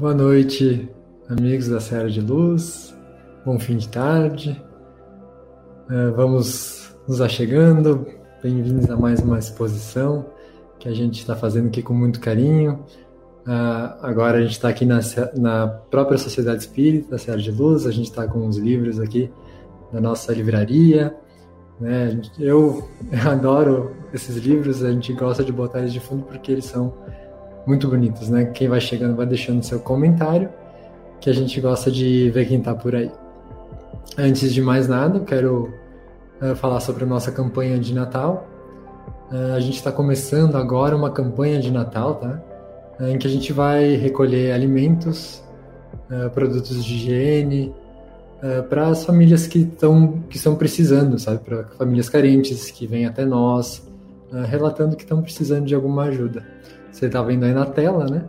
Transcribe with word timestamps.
Boa 0.00 0.14
noite, 0.14 0.88
amigos 1.28 1.68
da 1.68 1.78
Serra 1.78 2.08
de 2.08 2.22
Luz. 2.22 2.96
Bom 3.44 3.58
fim 3.58 3.76
de 3.76 3.86
tarde. 3.86 4.58
Uh, 5.90 6.16
vamos 6.16 6.96
nos 7.06 7.20
achegando. 7.20 8.06
Bem-vindos 8.42 8.88
a 8.88 8.96
mais 8.96 9.20
uma 9.20 9.38
exposição 9.38 10.24
que 10.78 10.88
a 10.88 10.94
gente 10.94 11.18
está 11.18 11.36
fazendo 11.36 11.66
aqui 11.66 11.82
com 11.82 11.92
muito 11.92 12.18
carinho. 12.18 12.82
Uh, 13.46 14.00
agora 14.00 14.38
a 14.38 14.40
gente 14.40 14.52
está 14.52 14.70
aqui 14.70 14.86
na, 14.86 15.00
na, 15.36 15.68
própria 15.68 16.16
Sociedade 16.16 16.62
Espírita 16.62 17.10
da 17.10 17.18
Serra 17.18 17.36
de 17.36 17.50
Luz. 17.50 17.86
A 17.86 17.92
gente 17.92 18.08
está 18.08 18.26
com 18.26 18.38
uns 18.38 18.56
livros 18.56 18.98
aqui 18.98 19.30
da 19.92 20.00
nossa 20.00 20.32
livraria. 20.32 21.14
Né? 21.78 22.22
Eu 22.38 22.88
adoro 23.30 23.94
esses 24.14 24.34
livros. 24.34 24.82
A 24.82 24.90
gente 24.90 25.12
gosta 25.12 25.44
de 25.44 25.52
botar 25.52 25.80
eles 25.80 25.92
de 25.92 26.00
fundo 26.00 26.22
porque 26.22 26.50
eles 26.50 26.64
são 26.64 26.94
muito 27.66 27.88
bonitos, 27.88 28.28
né? 28.28 28.46
Quem 28.46 28.68
vai 28.68 28.80
chegando 28.80 29.16
vai 29.16 29.26
deixando 29.26 29.62
seu 29.62 29.80
comentário, 29.80 30.48
que 31.20 31.28
a 31.28 31.32
gente 31.32 31.60
gosta 31.60 31.90
de 31.90 32.30
ver 32.30 32.48
quem 32.48 32.60
tá 32.60 32.74
por 32.74 32.94
aí. 32.94 33.10
Antes 34.18 34.52
de 34.52 34.60
mais 34.60 34.88
nada, 34.88 35.20
quero 35.20 35.72
uh, 36.42 36.54
falar 36.56 36.80
sobre 36.80 37.04
a 37.04 37.06
nossa 37.06 37.30
campanha 37.30 37.78
de 37.78 37.94
Natal. 37.94 38.48
Uh, 39.30 39.54
a 39.54 39.60
gente 39.60 39.76
está 39.76 39.92
começando 39.92 40.56
agora 40.56 40.96
uma 40.96 41.10
campanha 41.10 41.60
de 41.60 41.70
Natal, 41.70 42.16
tá? 42.16 42.42
Uh, 42.98 43.08
em 43.08 43.18
que 43.18 43.26
a 43.26 43.30
gente 43.30 43.52
vai 43.52 43.94
recolher 43.96 44.52
alimentos, 44.52 45.42
produtos 46.34 46.84
de 46.84 46.94
higiene, 46.94 47.72
para 48.68 48.88
as 48.88 49.04
famílias 49.04 49.46
que 49.46 49.60
estão 49.60 50.22
que 50.28 50.36
estão 50.36 50.56
precisando, 50.56 51.16
sabe? 51.20 51.38
Para 51.38 51.64
famílias 51.78 52.08
carentes 52.08 52.68
que 52.70 52.84
vêm 52.84 53.06
até 53.06 53.24
nós, 53.24 53.88
relatando 54.48 54.96
que 54.96 55.04
estão 55.04 55.22
precisando 55.22 55.66
de 55.66 55.74
alguma 55.74 56.04
ajuda. 56.04 56.44
Você 56.90 57.06
está 57.06 57.22
vendo 57.22 57.44
aí 57.44 57.52
na 57.52 57.66
tela, 57.66 58.06
né? 58.06 58.24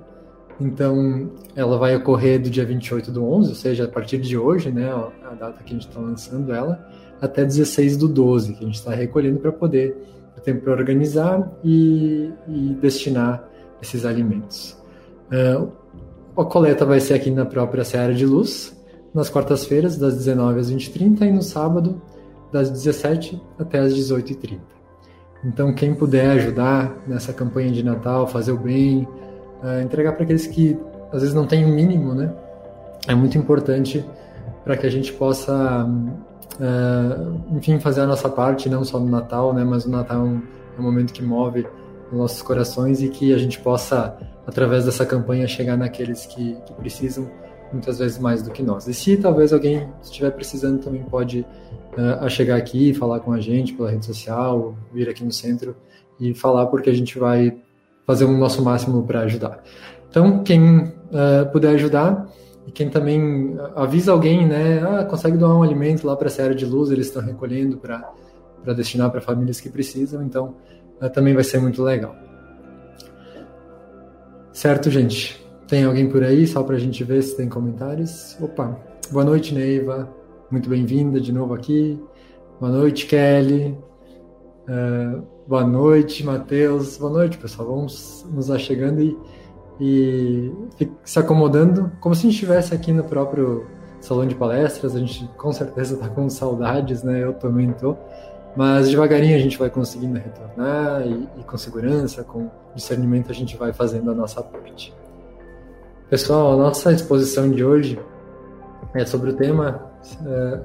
Então, 0.60 1.32
ela 1.56 1.78
vai 1.78 1.96
ocorrer 1.96 2.40
do 2.40 2.50
dia 2.50 2.64
28 2.64 3.12
do 3.12 3.26
11, 3.26 3.50
ou 3.50 3.56
seja, 3.56 3.86
a 3.86 3.88
partir 3.88 4.20
de 4.20 4.38
hoje, 4.38 4.72
né, 4.72 4.92
a 4.92 5.34
data 5.34 5.64
que 5.64 5.72
a 5.72 5.74
gente 5.74 5.88
está 5.88 6.00
lançando 6.00 6.54
ela, 6.54 6.88
até 7.20 7.44
16 7.44 7.98
do 7.98 8.08
12, 8.08 8.54
que 8.54 8.64
a 8.64 8.68
gente 8.68 8.76
está 8.76 8.92
recolhendo 8.92 9.40
para 9.40 9.52
poder 9.52 9.98
ter 10.36 10.42
tempo 10.42 10.62
para 10.62 10.74
organizar 10.74 11.52
e, 11.64 12.32
e, 12.48 12.78
destinar 12.80 13.44
esses 13.82 14.06
alimentos. 14.06 14.78
Uh, 15.32 15.72
a 16.38 16.46
coleta 16.46 16.86
vai 16.86 17.00
ser 17.00 17.16
aqui 17.16 17.32
na 17.32 17.46
própria 17.46 17.84
Seara 17.84 18.14
de 18.14 18.26
Luz, 18.26 18.78
nas 19.14 19.30
quartas-feiras, 19.30 19.98
das 19.98 20.16
19 20.16 20.60
às 20.60 20.72
20h30 20.72 21.22
e 21.24 21.32
no 21.32 21.42
sábado, 21.42 22.02
das 22.52 22.70
17 22.70 23.42
até 23.60 23.80
às 23.80 23.94
18h30. 23.94 24.60
Então, 25.44 25.74
quem 25.74 25.94
puder 25.94 26.32
ajudar 26.32 26.96
nessa 27.08 27.34
campanha 27.34 27.72
de 27.72 27.84
Natal, 27.84 28.28
fazer 28.28 28.52
o 28.52 28.58
bem, 28.58 29.08
uh, 29.64 29.82
entregar 29.84 30.14
para 30.14 30.24
aqueles 30.24 30.46
que 30.46 30.78
às 31.12 31.22
vezes 31.22 31.34
não 31.34 31.48
têm 31.48 31.66
o 31.66 31.68
mínimo, 31.68 32.14
né? 32.14 32.32
É 33.08 33.16
muito 33.16 33.38
importante 33.38 34.06
para 34.64 34.78
que 34.78 34.86
a 34.86 34.90
gente 34.92 35.12
possa, 35.14 35.84
uh, 35.86 37.56
enfim, 37.58 37.80
fazer 37.80 38.02
a 38.02 38.06
nossa 38.06 38.30
parte, 38.30 38.70
não 38.70 38.86
só 38.86 39.00
no 39.00 39.10
Natal, 39.10 39.54
né? 39.54 39.64
Mas 39.64 39.86
o 39.86 39.90
Natal 39.90 40.20
é 40.20 40.24
um, 40.24 40.42
é 40.78 40.80
um 40.80 40.84
momento 40.84 41.12
que 41.12 41.24
move 41.24 41.66
os 42.12 42.18
nossos 42.18 42.42
corações 42.44 43.02
e 43.02 43.10
que 43.10 43.34
a 43.34 43.38
gente 43.38 43.60
possa, 43.60 44.16
através 44.46 44.86
dessa 44.86 45.06
campanha, 45.06 45.48
chegar 45.48 45.76
naqueles 45.76 46.28
que, 46.28 46.56
que 46.66 46.74
precisam 46.74 47.28
muitas 47.72 47.98
vezes 47.98 48.20
mais 48.20 48.44
do 48.44 48.52
que 48.52 48.62
nós. 48.62 48.88
E 48.88 48.94
se 48.94 49.18
talvez 49.18 49.52
alguém 49.52 49.88
estiver 50.04 50.30
precisando, 50.32 50.80
também 50.80 51.04
pode 51.04 51.46
a 51.98 52.30
chegar 52.30 52.56
aqui, 52.56 52.94
falar 52.94 53.20
com 53.20 53.34
a 53.34 53.40
gente 53.40 53.74
pela 53.74 53.92
rede 53.92 54.06
social, 54.06 54.76
vir 54.94 55.10
aqui 55.10 55.24
no 55.24 55.32
centro 55.32 55.76
e 56.20 56.34
falar, 56.34 56.68
porque 56.68 56.90
a 56.90 56.94
gente 56.94 57.18
vai 57.20 57.58
fazer 58.06 58.26
o 58.26 58.32
nosso 58.32 58.64
máximo 58.64 59.04
para 59.04 59.22
ajudar. 59.22 59.64
Então, 60.10 60.44
quem 60.44 60.80
uh, 60.80 61.50
puder 61.52 61.76
ajudar, 61.76 62.30
e 62.68 62.72
quem 62.72 62.90
também 62.90 63.58
avisa 63.76 64.12
alguém, 64.12 64.48
né, 64.48 64.80
ah, 64.80 65.04
consegue 65.04 65.38
doar 65.38 65.58
um 65.58 65.64
alimento 65.64 66.06
lá 66.06 66.16
para 66.16 66.28
essa 66.28 66.44
área 66.44 66.56
de 66.56 66.66
luz, 66.66 66.92
eles 66.92 67.08
estão 67.08 67.22
recolhendo 67.22 67.78
para 67.78 68.74
destinar 68.76 69.10
para 69.10 69.20
famílias 69.20 69.60
que 69.60 69.70
precisam, 69.70 70.22
então 70.24 70.56
uh, 71.02 71.10
também 71.10 71.34
vai 71.34 71.44
ser 71.44 71.60
muito 71.60 71.82
legal. 71.82 72.16
Certo, 74.54 74.90
gente? 74.90 75.42
Tem 75.68 75.86
alguém 75.86 76.10
por 76.10 76.24
aí, 76.24 76.46
só 76.46 76.62
para 76.62 76.76
a 76.76 76.80
gente 76.80 77.04
ver 77.04 77.22
se 77.22 77.36
tem 77.36 77.48
comentários? 77.48 78.38
Opa, 78.42 78.78
boa 79.10 79.24
noite, 79.24 79.54
Neiva. 79.54 80.21
Muito 80.52 80.70
bem-vinda 80.70 81.22
de 81.22 81.32
novo 81.32 81.54
aqui. 81.54 81.98
Boa 82.60 82.70
noite, 82.70 83.06
Kelly. 83.06 83.78
Uh, 84.68 85.24
boa 85.48 85.66
noite, 85.66 86.26
Matheus. 86.26 86.98
Boa 86.98 87.14
noite, 87.14 87.38
pessoal. 87.38 87.70
Vamos 87.70 88.26
nos 88.30 88.52
achegando 88.52 89.00
e, 89.00 89.18
e 89.80 90.52
se 91.06 91.18
acomodando, 91.18 91.90
como 92.02 92.14
se 92.14 92.20
a 92.20 92.24
gente 92.24 92.34
estivesse 92.34 92.74
aqui 92.74 92.92
no 92.92 93.06
próprio 93.06 93.66
salão 94.02 94.28
de 94.28 94.36
palestras. 94.36 94.94
A 94.94 95.00
gente 95.00 95.26
com 95.38 95.54
certeza 95.54 95.94
está 95.94 96.10
com 96.10 96.30
saudades, 96.30 97.02
né? 97.02 97.24
Eu 97.24 97.32
também 97.32 97.70
estou. 97.70 97.98
Mas 98.54 98.90
devagarinho 98.90 99.38
a 99.38 99.40
gente 99.40 99.58
vai 99.58 99.70
conseguindo 99.70 100.20
retornar 100.20 101.08
e, 101.08 101.30
e 101.40 101.44
com 101.46 101.58
segurança, 101.58 102.26
com 102.26 102.50
discernimento, 102.76 103.32
a 103.32 103.34
gente 103.34 103.56
vai 103.56 103.72
fazendo 103.72 104.12
a 104.12 104.14
nossa 104.14 104.44
parte. 104.44 104.94
Pessoal, 106.10 106.52
a 106.52 106.58
nossa 106.58 106.92
exposição 106.92 107.50
de 107.50 107.64
hoje 107.64 107.98
é 108.94 109.06
sobre 109.06 109.30
o 109.30 109.34
tema, 109.34 109.91
é, 110.26 110.60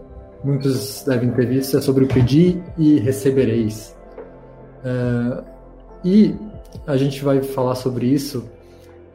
muitos 0.44 1.04
devem 1.06 1.30
ter 1.30 1.46
visto, 1.46 1.76
é 1.76 1.80
sobre 1.80 2.04
o 2.04 2.08
pedir 2.08 2.62
e 2.78 2.98
recebereis. 2.98 3.96
É, 4.84 5.44
e 6.04 6.34
a 6.86 6.96
gente 6.96 7.22
vai 7.24 7.42
falar 7.42 7.74
sobre 7.74 8.06
isso 8.06 8.48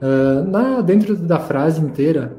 é, 0.01 0.43
na, 0.43 0.81
dentro 0.81 1.15
da 1.15 1.39
frase 1.39 1.79
inteira 1.79 2.35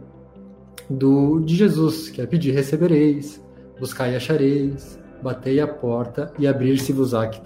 do, 0.90 1.40
de 1.40 1.54
Jesus, 1.54 2.10
que 2.10 2.20
é 2.20 2.26
pedir 2.26 2.52
recebereis, 2.52 3.42
buscar 3.78 4.10
e 4.10 4.16
achareis, 4.16 4.98
batei 5.22 5.60
a 5.60 5.66
porta 5.66 6.32
e 6.38 6.46
abrir-se-vos-á 6.46 7.28
que 7.28 7.40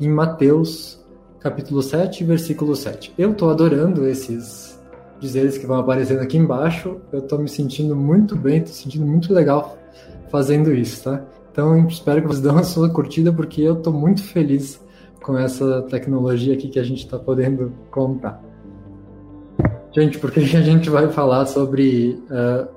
em 0.00 0.08
Mateus 0.08 1.04
capítulo 1.40 1.82
7, 1.82 2.24
versículo 2.24 2.74
7. 2.74 3.12
Eu 3.18 3.32
estou 3.32 3.50
adorando 3.50 4.06
esses 4.08 4.82
dizeres 5.24 5.56
que 5.56 5.66
vão 5.66 5.78
aparecendo 5.78 6.20
aqui 6.20 6.36
embaixo. 6.36 7.00
Eu 7.10 7.20
estou 7.20 7.38
me 7.38 7.48
sentindo 7.48 7.96
muito 7.96 8.36
bem, 8.36 8.58
estou 8.58 8.74
sentindo 8.74 9.06
muito 9.06 9.32
legal 9.32 9.78
fazendo 10.30 10.72
isso, 10.72 11.04
tá? 11.04 11.24
Então 11.50 11.86
espero 11.86 12.20
que 12.20 12.26
vocês 12.26 12.42
dêem 12.42 12.58
a 12.58 12.62
sua 12.62 12.90
curtida 12.90 13.32
porque 13.32 13.62
eu 13.62 13.74
estou 13.74 13.92
muito 13.92 14.22
feliz 14.22 14.80
com 15.22 15.38
essa 15.38 15.82
tecnologia 15.82 16.52
aqui 16.52 16.68
que 16.68 16.78
a 16.78 16.82
gente 16.82 17.04
está 17.04 17.18
podendo 17.18 17.72
contar. 17.90 18.42
Gente, 19.92 20.18
porque 20.18 20.40
a 20.40 20.60
gente 20.60 20.90
vai 20.90 21.08
falar 21.08 21.46
sobre 21.46 22.20
uh, 22.28 22.68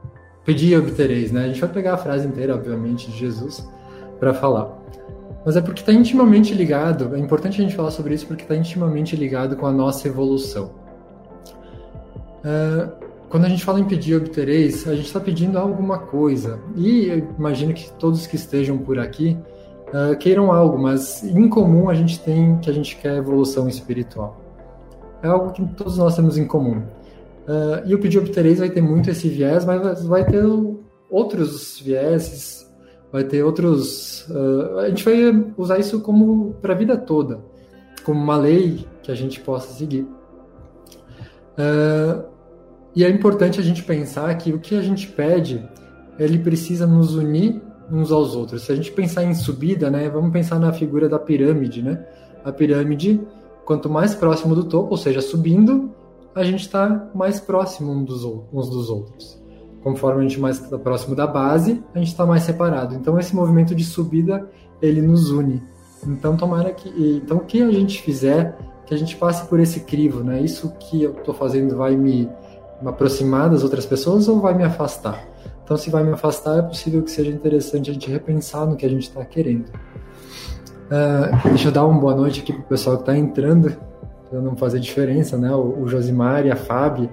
pedir 0.46 0.74
e 0.74 0.78
obtereis, 0.78 1.32
né? 1.32 1.46
A 1.46 1.48
gente 1.48 1.60
vai 1.60 1.70
pegar 1.70 1.96
a 1.96 1.98
frase 1.98 2.28
inteira, 2.28 2.56
obviamente, 2.56 3.12
de 3.12 3.18
Jesus 3.18 3.68
para 4.20 4.34
falar. 4.34 4.72
Mas 5.46 5.58
é 5.58 5.62
porque 5.62 5.82
está 5.82 5.92
intimamente 5.92 6.54
ligado, 6.54 7.16
é 7.16 7.20
importante 7.20 7.60
a 7.60 7.64
gente 7.64 7.76
falar 7.76 7.92
sobre 7.92 8.14
isso 8.14 8.28
porque 8.28 8.44
está 8.44 8.56
intimamente 8.56 9.16
ligado 9.16 9.56
com 9.56 9.66
a 9.66 9.72
nossa 9.72 10.08
evolução. 10.08 10.87
Uh, 12.48 13.08
quando 13.30 13.44
a 13.44 13.50
gente 13.50 13.66
fala 13.66 13.80
em 13.80 13.84
pedir 13.84 14.16
obtereis, 14.16 14.88
a 14.88 14.96
gente 14.96 15.08
está 15.08 15.20
pedindo 15.20 15.60
alguma 15.60 16.00
coisa. 16.00 16.60
E 16.78 17.08
eu 17.08 17.18
imagino 17.38 17.74
que 17.74 17.92
todos 17.94 18.26
que 18.26 18.38
estejam 18.38 18.78
por 18.78 18.98
aqui 18.98 19.38
uh, 19.90 20.16
queiram 20.18 20.52
algo, 20.52 20.78
mas 20.78 21.24
em 21.24 21.50
comum 21.50 21.90
a 21.90 21.94
gente 21.94 22.20
tem 22.22 22.58
que 22.60 22.70
a 22.70 22.74
gente 22.74 22.96
quer 22.96 23.18
evolução 23.18 23.68
espiritual. 23.68 24.42
é 25.22 25.28
algo 25.28 25.52
que 25.52 25.66
todos 25.76 25.98
nós 25.98 26.16
temos 26.16 26.38
em 26.38 26.48
comum. 26.48 26.78
Uh, 26.78 27.86
e 27.86 27.94
o 27.94 28.00
pedir 28.00 28.20
obtereis 28.20 28.60
vai 28.60 28.70
ter 28.70 28.82
muito 28.82 29.10
esse 29.10 29.28
viés, 29.28 29.66
mas 29.66 30.06
vai 30.06 30.26
ter 30.26 30.44
outros 31.10 31.80
vieses, 31.82 32.66
vai 33.12 33.26
ter 33.26 33.44
outros. 33.44 34.26
Uh, 34.30 34.80
a 34.80 34.90
gente 34.90 35.04
vai 35.04 35.54
usar 35.58 35.80
isso 35.80 36.00
como 36.00 36.54
para 36.62 36.74
a 36.74 36.78
vida 36.78 36.98
toda, 36.98 37.42
como 38.06 38.22
uma 38.22 38.38
lei 38.38 38.86
que 39.04 39.12
a 39.12 39.16
gente 39.16 39.42
possa 39.42 39.74
seguir. 39.74 40.08
Uh, 41.58 42.37
e 42.96 43.04
é 43.04 43.10
importante 43.10 43.60
a 43.60 43.64
gente 43.64 43.84
pensar 43.84 44.34
que 44.38 44.52
o 44.54 44.60
que 44.60 44.76
a 44.76 44.82
gente 44.82 45.08
pede, 45.08 45.64
ele 46.18 46.40
precisa 46.40 46.88
nos 46.88 47.16
unir 47.16 47.62
uns 47.92 48.12
aos 48.12 48.36
outros. 48.36 48.64
Se 48.64 48.72
a 48.72 48.76
gente 48.76 48.92
pensar 48.92 49.24
em 49.24 49.34
subida, 49.34 49.90
né, 49.90 50.10
vamos 50.10 50.32
pensar 50.32 50.60
na 50.60 50.74
figura 50.74 51.08
da 51.08 51.20
pirâmide, 51.20 51.82
né? 51.82 52.06
A 52.44 52.52
pirâmide, 52.52 53.22
quanto 53.66 53.90
mais 53.90 54.16
próximo 54.16 54.56
do 54.56 54.64
topo, 54.64 54.92
ou 54.92 54.98
seja, 54.98 55.22
subindo, 55.22 55.92
a 56.36 56.44
gente 56.44 56.62
está 56.62 57.10
mais 57.16 57.40
próximo 57.40 57.92
uns 57.92 58.06
dos, 58.06 58.24
uns 58.54 58.70
dos 58.70 58.90
outros. 58.90 59.42
Conforme 59.82 60.26
a 60.26 60.28
gente 60.28 60.40
mais 60.40 60.60
está 60.60 60.78
próximo 60.78 61.16
da 61.16 61.26
base, 61.26 61.84
a 61.94 62.00
gente 62.00 62.10
está 62.10 62.26
mais 62.26 62.44
separado. 62.44 62.96
Então 62.96 63.18
esse 63.20 63.36
movimento 63.36 63.74
de 63.74 63.84
subida 63.84 64.48
ele 64.82 65.02
nos 65.02 65.32
une. 65.32 65.64
Então 66.06 66.38
tomara 66.38 66.72
que, 66.74 66.90
então 67.24 67.38
o 67.38 67.46
que 67.46 67.62
a 67.62 67.72
gente 67.72 68.02
fizer, 68.02 68.58
que 68.86 68.94
a 68.94 68.98
gente 68.98 69.16
passe 69.16 69.48
por 69.48 69.60
esse 69.60 69.82
crivo, 69.82 70.24
né? 70.24 70.42
Isso 70.42 70.72
que 70.80 71.02
eu 71.02 71.12
estou 71.12 71.34
fazendo 71.34 71.76
vai 71.76 71.96
me, 71.96 72.26
me 72.26 72.30
aproximar 72.86 73.50
das 73.50 73.64
outras 73.64 73.86
pessoas 73.86 74.28
ou 74.28 74.40
vai 74.40 74.54
me 74.54 74.64
afastar? 74.64 75.26
Então, 75.64 75.76
se 75.76 75.90
vai 75.90 76.04
me 76.04 76.12
afastar, 76.12 76.60
é 76.60 76.62
possível 76.62 77.04
que 77.04 77.12
seja 77.12 77.30
interessante 77.30 77.90
a 77.90 77.94
gente 77.94 78.10
repensar 78.10 78.66
no 78.66 78.76
que 78.76 78.86
a 78.86 78.90
gente 78.90 79.04
está 79.04 79.24
querendo. 79.26 79.66
Uh, 80.88 81.50
deixa 81.50 81.68
eu 81.68 81.72
dar 81.72 81.86
uma 81.86 82.00
boa 82.00 82.16
noite 82.16 82.40
aqui 82.40 82.54
para 82.54 82.62
o 82.62 82.66
pessoal 82.66 82.96
que 82.96 83.02
está 83.02 83.18
entrando 83.18 83.76
para 84.30 84.40
não 84.40 84.56
fazer 84.56 84.80
diferença, 84.80 85.38
né? 85.38 85.54
O, 85.54 85.82
o 85.82 85.88
Josimar 85.88 86.46
e 86.46 86.52
a 86.52 86.56
Fábio, 86.56 87.10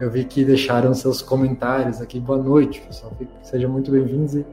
eu 0.00 0.08
vi 0.08 0.24
que 0.24 0.44
deixaram 0.44 0.94
seus 0.94 1.20
comentários 1.20 2.00
aqui. 2.00 2.20
Boa 2.20 2.40
noite, 2.40 2.80
pessoal. 2.80 3.12
Sejam 3.42 3.70
muito 3.70 3.90
bem-vindos 3.90 4.34
e, 4.34 4.46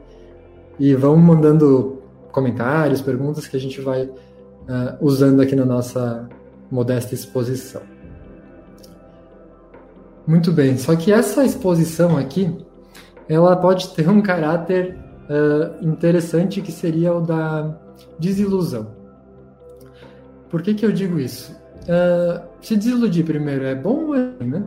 e 0.78 0.94
vão 0.94 1.16
mandando 1.16 2.02
comentários, 2.32 3.00
perguntas 3.00 3.46
que 3.46 3.56
a 3.56 3.60
gente 3.60 3.80
vai 3.80 4.02
uh, 4.02 4.12
usando 5.00 5.40
aqui 5.40 5.54
na 5.54 5.64
nossa 5.64 6.28
modesta 6.70 7.14
exposição. 7.14 7.82
Muito 10.28 10.52
bem, 10.52 10.76
só 10.76 10.94
que 10.94 11.10
essa 11.10 11.42
exposição 11.42 12.18
aqui, 12.18 12.54
ela 13.26 13.56
pode 13.56 13.88
ter 13.94 14.06
um 14.10 14.20
caráter 14.20 14.94
uh, 15.24 15.82
interessante 15.82 16.60
que 16.60 16.70
seria 16.70 17.14
o 17.14 17.22
da 17.22 17.74
desilusão. 18.18 18.88
Por 20.50 20.60
que, 20.60 20.74
que 20.74 20.84
eu 20.84 20.92
digo 20.92 21.18
isso? 21.18 21.50
Uh, 21.84 22.46
se 22.60 22.76
desiludir 22.76 23.24
primeiro 23.24 23.64
é 23.64 23.74
bom 23.74 24.08
ou 24.08 24.14
é 24.14 24.34
ruim, 24.38 24.50
né? 24.50 24.64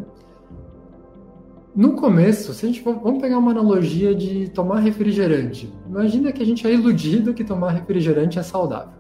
No 1.76 1.94
começo, 1.94 2.56
se 2.56 2.66
a 2.66 2.68
gente 2.68 2.82
vamos 2.82 3.22
pegar 3.22 3.38
uma 3.38 3.52
analogia 3.52 4.16
de 4.16 4.50
tomar 4.50 4.80
refrigerante. 4.80 5.72
Imagina 5.88 6.32
que 6.32 6.42
a 6.42 6.46
gente 6.46 6.66
é 6.66 6.74
iludido 6.74 7.36
que 7.36 7.44
tomar 7.44 7.70
refrigerante 7.70 8.40
é 8.40 8.44
saudável. 8.44 8.94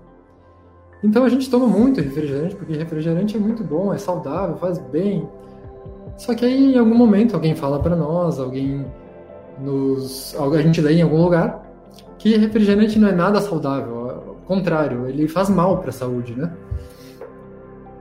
Então 1.03 1.23
a 1.23 1.29
gente 1.29 1.49
toma 1.49 1.65
muito 1.65 1.99
refrigerante 1.99 2.55
porque 2.55 2.77
refrigerante 2.77 3.35
é 3.35 3.39
muito 3.39 3.63
bom, 3.63 3.91
é 3.91 3.97
saudável, 3.97 4.57
faz 4.57 4.77
bem. 4.77 5.27
Só 6.21 6.35
que 6.35 6.45
aí 6.45 6.75
em 6.75 6.77
algum 6.77 6.93
momento 6.93 7.33
alguém 7.33 7.55
fala 7.55 7.79
para 7.79 7.95
nós, 7.95 8.37
alguém 8.37 8.85
nos, 9.59 10.35
a 10.35 10.61
gente 10.61 10.79
lê 10.79 10.93
em 10.93 11.01
algum 11.01 11.19
lugar 11.19 11.67
que 12.19 12.37
refrigerante 12.37 12.99
não 12.99 13.07
é 13.07 13.11
nada 13.11 13.41
saudável, 13.41 14.23
ao 14.27 14.35
contrário, 14.45 15.07
ele 15.07 15.27
faz 15.27 15.49
mal 15.49 15.79
para 15.79 15.89
a 15.89 15.91
saúde, 15.91 16.35
né? 16.35 16.55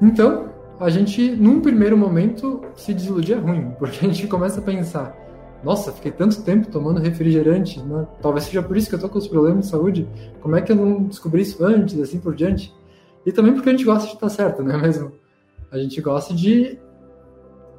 Então, 0.02 0.50
a 0.78 0.90
gente, 0.90 1.30
num 1.30 1.62
primeiro 1.62 1.96
momento, 1.96 2.60
se 2.76 2.92
desiludir 2.92 3.38
é 3.38 3.40
ruim, 3.40 3.70
porque 3.80 4.04
a 4.04 4.08
gente 4.10 4.26
começa 4.26 4.60
a 4.60 4.62
pensar: 4.62 5.16
nossa, 5.64 5.90
fiquei 5.90 6.12
tanto 6.12 6.42
tempo 6.42 6.70
tomando 6.70 7.00
refrigerante, 7.00 7.80
né? 7.80 8.06
talvez 8.20 8.44
seja 8.44 8.62
por 8.62 8.76
isso 8.76 8.90
que 8.90 8.96
eu 8.96 9.00
tô 9.00 9.08
com 9.08 9.16
os 9.16 9.28
problemas 9.28 9.64
de 9.64 9.70
saúde, 9.70 10.06
como 10.42 10.56
é 10.56 10.60
que 10.60 10.70
eu 10.70 10.76
não 10.76 11.04
descobri 11.04 11.40
isso 11.40 11.64
antes, 11.64 11.98
assim 11.98 12.20
por 12.20 12.34
diante? 12.34 12.70
E 13.24 13.32
também 13.32 13.54
porque 13.54 13.70
a 13.70 13.72
gente 13.72 13.84
gosta 13.86 14.06
de 14.08 14.12
estar 14.12 14.28
certo, 14.28 14.62
não 14.62 14.74
é 14.74 14.76
mesmo? 14.84 15.10
A 15.72 15.78
gente 15.78 15.98
gosta 16.02 16.34
de 16.34 16.78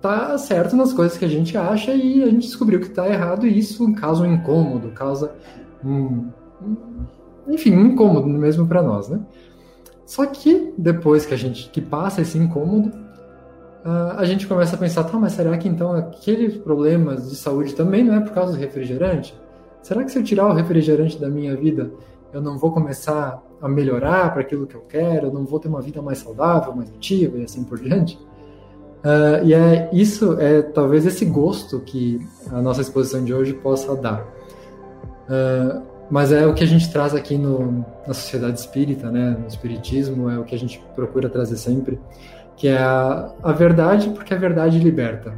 estar 0.01 0.35
certo 0.39 0.75
nas 0.75 0.91
coisas 0.91 1.15
que 1.15 1.23
a 1.23 1.27
gente 1.27 1.55
acha 1.55 1.93
e 1.93 2.23
a 2.23 2.25
gente 2.25 2.47
descobriu 2.47 2.79
que 2.79 2.87
está 2.87 3.07
errado 3.07 3.45
e 3.45 3.57
isso 3.57 3.93
causa 3.93 4.23
um 4.23 4.33
incômodo, 4.33 4.89
causa 4.89 5.31
um, 5.85 6.27
enfim, 7.47 7.75
um 7.75 7.85
incômodo 7.87 8.27
mesmo 8.27 8.65
para 8.67 8.81
nós, 8.81 9.07
né? 9.07 9.19
Só 10.05 10.25
que 10.25 10.73
depois 10.75 11.25
que 11.25 11.33
a 11.35 11.37
gente 11.37 11.69
que 11.69 11.79
passa 11.79 12.21
esse 12.21 12.37
incômodo, 12.37 12.91
a 14.17 14.25
gente 14.25 14.45
começa 14.47 14.75
a 14.75 14.79
pensar, 14.79 15.03
tá, 15.03 15.17
mas 15.17 15.33
será 15.33 15.57
que 15.57 15.67
então 15.67 15.93
aqueles 15.93 16.57
problemas 16.57 17.29
de 17.29 17.35
saúde 17.35 17.73
também 17.73 18.03
não 18.03 18.15
é 18.15 18.19
por 18.19 18.31
causa 18.31 18.53
do 18.53 18.59
refrigerante? 18.59 19.39
Será 19.81 20.03
que 20.03 20.11
se 20.11 20.19
eu 20.19 20.23
tirar 20.23 20.47
o 20.47 20.53
refrigerante 20.53 21.19
da 21.19 21.29
minha 21.29 21.55
vida, 21.55 21.91
eu 22.33 22.41
não 22.41 22.57
vou 22.57 22.71
começar 22.71 23.41
a 23.61 23.69
melhorar 23.69 24.31
para 24.33 24.41
aquilo 24.41 24.67
que 24.67 24.75
eu 24.75 24.81
quero, 24.81 25.27
eu 25.27 25.33
não 25.33 25.45
vou 25.45 25.59
ter 25.59 25.67
uma 25.67 25.81
vida 25.81 26.01
mais 26.01 26.17
saudável, 26.17 26.75
mais 26.75 26.89
ativa 26.89 27.37
e 27.37 27.43
assim 27.43 27.63
por 27.63 27.79
diante? 27.79 28.19
Uh, 29.03 29.43
e 29.43 29.53
é 29.53 29.89
isso, 29.91 30.39
é 30.39 30.61
talvez 30.61 31.05
esse 31.07 31.25
gosto 31.25 31.79
que 31.79 32.19
a 32.51 32.61
nossa 32.61 32.81
exposição 32.81 33.23
de 33.23 33.33
hoje 33.33 33.53
possa 33.53 33.95
dar. 33.95 34.21
Uh, 35.27 35.81
mas 36.09 36.31
é 36.31 36.45
o 36.45 36.53
que 36.53 36.63
a 36.63 36.67
gente 36.67 36.91
traz 36.91 37.15
aqui 37.15 37.37
no, 37.37 37.85
na 38.05 38.13
sociedade 38.13 38.59
espírita, 38.59 39.09
né? 39.09 39.37
No 39.39 39.47
espiritismo 39.47 40.29
é 40.29 40.37
o 40.37 40.43
que 40.43 40.53
a 40.53 40.59
gente 40.59 40.83
procura 40.93 41.29
trazer 41.29 41.55
sempre, 41.55 41.99
que 42.55 42.67
é 42.67 42.77
a, 42.77 43.33
a 43.41 43.51
verdade, 43.53 44.09
porque 44.09 44.33
a 44.33 44.37
verdade 44.37 44.77
liberta. 44.77 45.33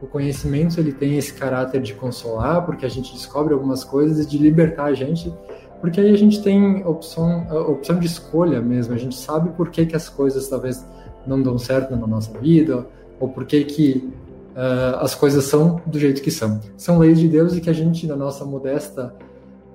O 0.00 0.06
conhecimento 0.06 0.78
ele 0.78 0.92
tem 0.92 1.16
esse 1.16 1.32
caráter 1.32 1.80
de 1.80 1.94
consolar, 1.94 2.64
porque 2.64 2.86
a 2.86 2.88
gente 2.88 3.12
descobre 3.12 3.52
algumas 3.52 3.82
coisas 3.82 4.24
e 4.24 4.28
de 4.28 4.38
libertar 4.38 4.84
a 4.84 4.94
gente, 4.94 5.34
porque 5.80 6.00
aí 6.00 6.12
a 6.12 6.16
gente 6.16 6.40
tem 6.40 6.86
opção, 6.86 7.48
opção 7.68 7.98
de 7.98 8.06
escolha 8.06 8.60
mesmo. 8.60 8.94
A 8.94 8.98
gente 8.98 9.16
sabe 9.16 9.48
por 9.56 9.70
que, 9.70 9.86
que 9.86 9.96
as 9.96 10.08
coisas 10.08 10.46
talvez 10.46 10.86
não 11.26 11.42
dão 11.42 11.58
certo 11.58 11.96
na 11.96 12.06
nossa 12.06 12.38
vida, 12.38 12.86
ou 13.20 13.28
por 13.28 13.44
que, 13.44 13.64
que 13.64 14.10
uh, 14.54 14.98
as 15.00 15.14
coisas 15.14 15.44
são 15.44 15.80
do 15.86 15.98
jeito 15.98 16.22
que 16.22 16.30
são. 16.30 16.60
São 16.76 16.98
leis 16.98 17.18
de 17.18 17.28
Deus 17.28 17.56
e 17.56 17.60
que 17.60 17.70
a 17.70 17.72
gente, 17.72 18.06
na 18.06 18.16
nossa 18.16 18.44
modesta 18.44 19.14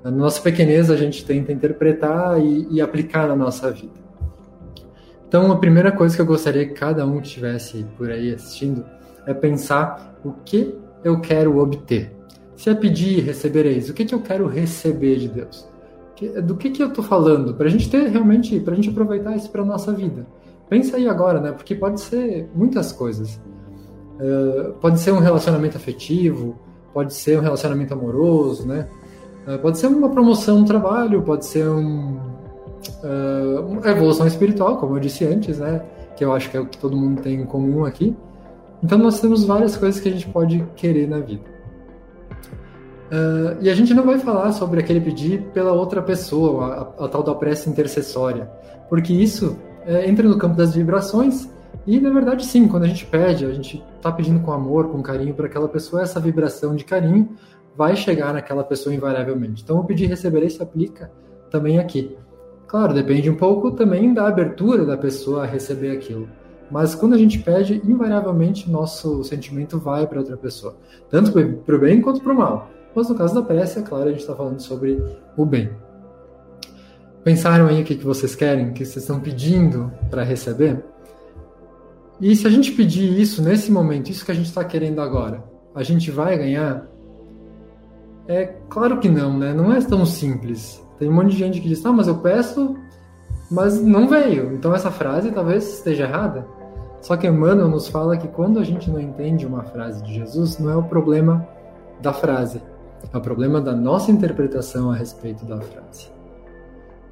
na 0.04 0.12
nossa 0.12 0.42
pequenez 0.42 0.92
a 0.92 0.98
gente 0.98 1.24
tenta 1.24 1.54
interpretar 1.54 2.40
e, 2.40 2.68
e, 2.70 2.82
aplicar 2.82 3.26
na 3.28 3.36
nossa 3.36 3.72
vida. 3.72 4.04
Então, 5.26 5.52
a 5.52 5.58
primeira 5.58 5.92
coisa 5.92 6.14
que 6.14 6.22
eu 6.22 6.26
gostaria 6.26 6.68
que 6.68 6.74
cada 6.74 7.06
um 7.06 7.22
que 7.22 7.28
estivesse 7.28 7.86
por 7.98 8.12
aí 8.12 8.34
assistindo 8.34 8.86
é 9.26 9.34
pensar 9.34 10.20
o 10.24 10.34
que 10.46 10.78
eu 11.04 11.22
quero 11.22 11.58
obter. 11.58 12.12
Se 12.56 12.70
é 12.70 12.76
pedir, 12.76 13.22
recebereis. 13.22 13.90
O 13.90 13.94
que, 13.94 14.06
que 14.06 14.14
eu 14.14 14.22
quero 14.22 14.46
receber 14.46 15.18
de 15.18 15.30
Deus? 15.30 15.68
Do 16.44 16.56
que, 16.56 16.70
que 16.70 16.84
eu 16.84 16.90
estou 16.90 17.04
falando? 17.04 17.54
Para 17.56 17.68
a 17.68 17.70
gente 17.70 17.90
ter 17.90 18.08
realmente, 18.10 18.60
para 18.60 18.74
a 18.74 18.76
gente 18.76 18.90
aproveitar 18.90 19.36
isso 19.36 19.50
para 19.50 19.66
nossa 19.66 19.92
vida. 19.92 20.26
Pensa 20.70 20.98
aí 20.98 21.08
agora, 21.08 21.40
né? 21.40 21.52
Porque 21.52 21.76
pode 21.76 22.02
ser 22.02 22.50
muitas 22.56 22.92
coisas. 22.92 23.40
Uh, 24.20 24.74
pode 24.80 25.00
ser 25.00 25.12
um 25.12 25.20
relacionamento 25.20 25.78
afetivo, 25.78 26.56
pode 26.94 27.14
ser 27.14 27.40
um 27.40 27.42
relacionamento 27.42 27.94
amoroso, 27.94 28.68
né? 28.68 28.88
Uh, 29.48 29.60
pode 29.60 29.78
ser 29.78 29.88
uma 29.88 30.10
promoção 30.10 30.60
no 30.60 30.66
trabalho, 30.66 31.22
pode 31.22 31.46
ser 31.46 31.68
um, 31.68 32.18
uh, 33.04 33.66
uma 33.68 33.90
evolução 33.90 34.26
espiritual, 34.26 34.78
como 34.78 34.96
eu 34.96 35.00
disse 35.00 35.26
antes, 35.26 35.60
né? 35.60 35.82
Que 36.16 36.24
eu 36.24 36.32
acho 36.34 36.50
que 36.50 36.58
é 36.58 36.60
o 36.60 36.66
que 36.66 36.78
todo 36.78 36.96
mundo 36.96 37.22
tem 37.22 37.42
em 37.42 37.46
comum 37.46 37.86
aqui. 37.86 38.16
Então 38.84 38.98
nós 38.98 39.20
temos 39.20 39.44
várias 39.46 39.76
coisas 39.78 40.00
que 40.00 40.10
a 40.10 40.12
gente 40.12 40.28
pode 40.28 40.64
querer 40.76 41.08
na 41.08 41.20
vida. 41.20 41.54
Uh, 43.12 43.58
e 43.62 43.70
a 43.70 43.76
gente 43.76 43.94
não 43.94 44.04
vai 44.04 44.18
falar 44.18 44.52
sobre 44.54 44.80
aquele 44.80 45.00
pedir 45.00 45.42
pela 45.54 45.72
outra 45.72 46.02
pessoa, 46.02 46.94
a, 46.98 47.06
a 47.06 47.08
tal 47.08 47.22
da 47.22 47.36
prece 47.36 47.70
intercessória, 47.70 48.50
porque 48.90 49.14
isso 49.14 49.58
é, 49.86 50.10
entra 50.10 50.28
no 50.28 50.38
campo 50.38 50.56
das 50.56 50.76
vibrações 50.76 51.50
e 51.86 52.00
na 52.00 52.10
verdade 52.10 52.46
sim, 52.46 52.68
quando 52.68 52.84
a 52.84 52.88
gente 52.88 53.06
pede, 53.06 53.46
a 53.46 53.52
gente 53.52 53.84
está 53.98 54.12
pedindo 54.12 54.40
com 54.40 54.52
amor, 54.52 54.90
com 54.90 55.02
carinho 55.02 55.34
para 55.34 55.48
aquela 55.48 55.68
pessoa, 55.68 56.02
essa 56.02 56.20
vibração 56.20 56.76
de 56.76 56.86
carinho 56.86 57.30
vai 57.76 57.96
chegar 57.96 58.34
naquela 58.34 58.64
pessoa 58.64 58.94
invariavelmente. 58.94 59.64
Então, 59.64 59.80
o 59.80 59.84
pedir 59.84 60.06
receberei 60.06 60.50
se 60.50 60.62
aplica 60.62 61.12
também 61.50 61.80
aqui. 61.80 62.16
Claro, 62.68 62.94
depende 62.94 63.30
um 63.30 63.36
pouco 63.36 63.72
também 63.72 64.14
da 64.14 64.28
abertura 64.28 64.86
da 64.86 64.98
pessoa 64.98 65.44
a 65.44 65.46
receber 65.46 65.92
aquilo. 65.92 66.28
Mas 66.72 66.96
quando 66.96 67.14
a 67.14 67.18
gente 67.18 67.40
pede, 67.40 67.82
invariavelmente 67.84 68.70
nosso 68.70 69.24
sentimento 69.24 69.78
vai 69.78 70.08
para 70.08 70.20
outra 70.20 70.38
pessoa, 70.38 70.76
tanto 71.10 71.32
para 71.32 71.76
o 71.76 71.80
bem 71.80 72.02
quanto 72.02 72.22
para 72.22 72.34
o 72.34 72.36
mal. 72.36 72.70
Mas 72.96 73.10
no 73.10 73.16
caso 73.16 73.36
da 73.36 73.42
prece, 73.42 73.80
é 73.80 73.82
claro, 73.82 74.06
a 74.06 74.12
gente 74.12 74.22
está 74.22 74.36
falando 74.36 74.60
sobre 74.60 75.04
o 75.36 75.46
bem. 75.46 75.70
Pensaram 77.24 77.68
aí 77.68 77.82
o 77.82 77.86
que, 77.86 77.96
que 77.96 78.04
vocês 78.04 78.36
querem, 78.36 78.70
o 78.70 78.74
que 78.74 78.84
vocês 78.84 79.04
estão 79.04 79.20
pedindo 79.20 79.92
para 80.10 80.24
receber? 80.24 80.84
E 82.20 82.36
se 82.36 82.46
a 82.46 82.50
gente 82.50 82.72
pedir 82.72 83.20
isso 83.20 83.42
nesse 83.42 83.72
momento, 83.72 84.10
isso 84.10 84.26
que 84.26 84.32
a 84.32 84.36
gente 84.36 84.48
está 84.48 84.64
querendo 84.64 85.00
agora, 85.02 85.44
a 85.74 85.84
gente 85.84 86.12
vai 86.12 86.38
ganhar? 86.38 86.86
É 88.28 88.46
claro 88.70 89.00
que 89.00 89.10
não, 89.10 89.38
né? 89.38 89.54
Não 89.54 89.74
é 89.74 89.82
tão 89.82 90.06
simples. 90.06 90.86
Tem 91.00 91.10
um 91.10 91.14
monte 91.14 91.32
de 91.32 91.38
gente 91.38 91.62
que 91.62 91.68
diz, 91.68 91.86
ah, 91.86 91.92
mas 91.92 92.08
eu 92.08 92.18
peço, 92.18 92.76
mas 93.50 93.82
não 93.82 94.08
veio. 94.08 94.54
Então 94.54 94.74
essa 94.76 94.92
frase 94.92 95.32
talvez 95.32 95.76
esteja 95.76 96.04
errada. 96.04 96.46
Só 97.02 97.18
que 97.18 97.28
Emmanuel 97.28 97.68
nos 97.68 97.88
fala 97.88 98.18
que 98.18 98.28
quando 98.28 98.60
a 98.60 98.64
gente 98.64 98.90
não 98.90 99.00
entende 99.00 99.46
uma 99.46 99.64
frase 99.64 100.02
de 100.04 100.14
Jesus, 100.14 100.58
não 100.58 100.70
é 100.72 100.76
o 100.76 100.84
problema 100.84 101.46
da 102.02 102.14
frase, 102.14 102.62
é 103.12 103.18
o 103.18 103.22
problema 103.22 103.60
da 103.60 103.74
nossa 103.74 104.12
interpretação 104.12 104.92
a 104.92 104.96
respeito 104.96 105.46
da 105.46 105.60
frase. 105.60 106.10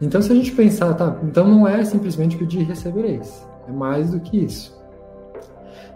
Então, 0.01 0.21
se 0.21 0.31
a 0.31 0.35
gente 0.35 0.51
pensar, 0.51 0.93
tá, 0.95 1.15
então 1.23 1.47
não 1.47 1.67
é 1.67 1.83
simplesmente 1.85 2.35
pedir 2.35 2.61
e 2.61 2.63
recebereis, 2.63 3.47
é 3.67 3.71
mais 3.71 4.11
do 4.11 4.19
que 4.19 4.43
isso. 4.43 4.75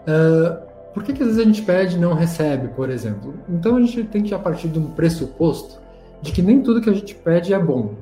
Uh, 0.06 0.64
por 0.94 1.02
que, 1.02 1.12
que 1.12 1.22
às 1.22 1.28
vezes 1.28 1.42
a 1.42 1.44
gente 1.44 1.62
pede 1.62 1.96
e 1.96 1.98
não 1.98 2.14
recebe, 2.14 2.68
por 2.68 2.88
exemplo? 2.88 3.34
Então 3.48 3.76
a 3.76 3.80
gente 3.80 4.04
tem 4.04 4.22
que 4.22 4.32
a 4.32 4.38
partir 4.38 4.68
de 4.68 4.78
um 4.78 4.86
pressuposto 4.86 5.80
de 6.22 6.32
que 6.32 6.40
nem 6.40 6.62
tudo 6.62 6.80
que 6.80 6.88
a 6.88 6.92
gente 6.92 7.14
pede 7.16 7.52
é 7.52 7.58
bom. 7.58 7.94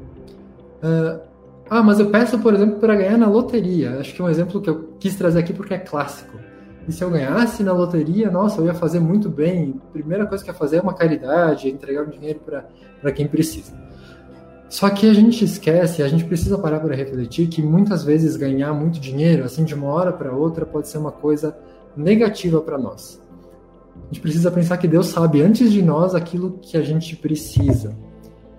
Uh, 0.83 1.21
ah, 1.69 1.83
mas 1.83 1.99
eu 1.99 2.11
peço, 2.11 2.39
por 2.39 2.53
exemplo, 2.53 2.79
para 2.79 2.95
ganhar 2.95 3.17
na 3.17 3.27
loteria. 3.27 3.99
Acho 3.99 4.15
que 4.15 4.21
é 4.21 4.25
um 4.25 4.29
exemplo 4.29 4.61
que 4.61 4.69
eu 4.69 4.91
quis 5.01 5.17
trazer 5.17 5.41
aqui 5.41 5.53
porque 5.53 5.75
é 5.75 5.79
clássico. 5.79 6.39
E 6.87 6.93
se 6.93 7.03
eu 7.03 7.11
ganhasse 7.11 7.63
na 7.63 7.73
loteria, 7.73 8.31
nossa, 8.31 8.61
eu 8.61 8.67
ia 8.67 8.75
fazer 8.75 9.01
muito 9.01 9.31
bem. 9.31 9.81
A 9.89 9.93
primeira 9.93 10.27
coisa 10.27 10.45
que 10.45 10.51
ia 10.51 10.55
fazer 10.55 10.77
é 10.77 10.81
uma 10.83 10.93
caridade, 10.93 11.69
entregar 11.69 12.03
o 12.03 12.11
dinheiro 12.11 12.41
para 13.01 13.13
quem 13.13 13.27
precisa. 13.27 13.73
Só 14.69 14.91
que 14.91 15.09
a 15.09 15.15
gente 15.15 15.45
esquece, 15.45 16.03
a 16.03 16.09
gente 16.09 16.25
precisa 16.25 16.59
parar 16.59 16.81
para 16.81 16.95
refletir 16.95 17.47
que 17.49 17.63
muitas 17.63 18.03
vezes 18.03 18.37
ganhar 18.37 18.73
muito 18.73 18.99
dinheiro, 18.99 19.45
assim 19.45 19.65
de 19.65 19.75
uma 19.75 19.89
hora 19.89 20.13
para 20.13 20.33
outra, 20.33 20.67
pode 20.67 20.89
ser 20.89 20.99
uma 20.99 21.13
coisa 21.13 21.57
negativa 21.97 22.61
para 22.61 22.79
nós. 22.79 23.21
A 23.95 24.07
gente 24.07 24.21
precisa 24.21 24.51
pensar 24.51 24.77
que 24.77 24.89
Deus 24.89 25.07
sabe 25.07 25.43
antes 25.43 25.71
de 25.71 25.81
nós 25.81 26.15
aquilo 26.15 26.59
que 26.61 26.77
a 26.77 26.83
gente 26.83 27.15
precisa. 27.17 27.97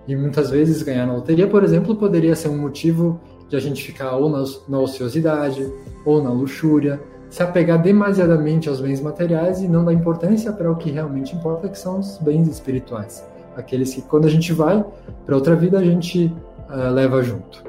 E 0.08 0.14
muitas 0.14 0.50
vezes 0.50 0.82
ganhar 0.82 1.06
na 1.06 1.14
loteria, 1.14 1.46
por 1.46 1.62
exemplo, 1.62 1.96
poderia 1.96 2.34
ser 2.34 2.48
um 2.48 2.58
motivo 2.58 3.20
de 3.48 3.56
a 3.56 3.60
gente 3.60 3.82
ficar 3.82 4.16
ou 4.16 4.28
na, 4.28 4.44
na 4.68 4.78
ociosidade 4.80 5.70
ou 6.04 6.22
na 6.22 6.30
luxúria, 6.30 7.00
se 7.28 7.42
apegar 7.42 7.80
demasiadamente 7.82 8.68
aos 8.68 8.80
bens 8.80 9.00
materiais 9.00 9.60
e 9.60 9.68
não 9.68 9.84
dar 9.84 9.92
importância 9.92 10.52
para 10.52 10.70
o 10.70 10.76
que 10.76 10.90
realmente 10.90 11.34
importa, 11.34 11.68
que 11.68 11.78
são 11.78 11.98
os 11.98 12.18
bens 12.18 12.48
espirituais. 12.48 13.24
Aqueles 13.56 13.94
que, 13.94 14.02
quando 14.02 14.26
a 14.26 14.30
gente 14.30 14.52
vai 14.52 14.84
para 15.24 15.34
outra 15.34 15.56
vida, 15.56 15.78
a 15.78 15.84
gente 15.84 16.32
uh, 16.68 16.90
leva 16.92 17.22
junto. 17.22 17.64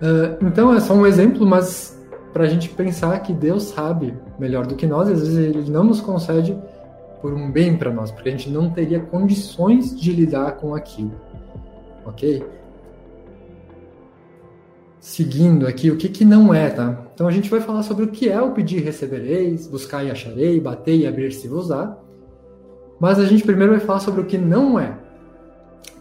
Uh, 0.00 0.44
então, 0.46 0.72
é 0.74 0.80
só 0.80 0.94
um 0.94 1.06
exemplo, 1.06 1.46
mas 1.46 1.98
para 2.32 2.44
a 2.44 2.48
gente 2.48 2.68
pensar 2.68 3.18
que 3.20 3.32
Deus 3.32 3.64
sabe 3.64 4.14
melhor 4.38 4.66
do 4.66 4.74
que 4.74 4.86
nós, 4.86 5.08
às 5.08 5.20
vezes 5.20 5.36
Ele 5.36 5.70
não 5.70 5.84
nos 5.84 6.00
concede 6.00 6.56
por 7.20 7.32
um 7.32 7.50
bem 7.50 7.76
para 7.76 7.92
nós, 7.92 8.10
porque 8.10 8.28
a 8.28 8.32
gente 8.32 8.50
não 8.50 8.70
teria 8.70 9.00
condições 9.00 9.98
de 9.98 10.12
lidar 10.12 10.52
com 10.52 10.74
aquilo. 10.74 11.12
Ok? 12.04 12.42
Seguindo 14.98 15.66
aqui, 15.66 15.90
o 15.90 15.96
que, 15.96 16.08
que 16.08 16.24
não 16.24 16.52
é, 16.52 16.70
tá? 16.70 17.06
Então 17.14 17.26
a 17.26 17.30
gente 17.30 17.50
vai 17.50 17.60
falar 17.60 17.82
sobre 17.82 18.04
o 18.04 18.08
que 18.08 18.28
é 18.28 18.40
o 18.40 18.52
pedir 18.52 18.78
e 18.78 18.82
recebereis, 18.82 19.66
buscar 19.66 20.04
e 20.04 20.10
acharei, 20.10 20.60
bater 20.60 20.96
e 20.96 21.06
abrir-se 21.06 21.48
vos 21.48 21.68
dá. 21.68 21.98
Mas 23.00 23.18
a 23.18 23.24
gente 23.24 23.42
primeiro 23.42 23.72
vai 23.72 23.80
falar 23.80 24.00
sobre 24.00 24.20
o 24.20 24.26
que 24.26 24.36
não 24.36 24.78
é. 24.78 24.96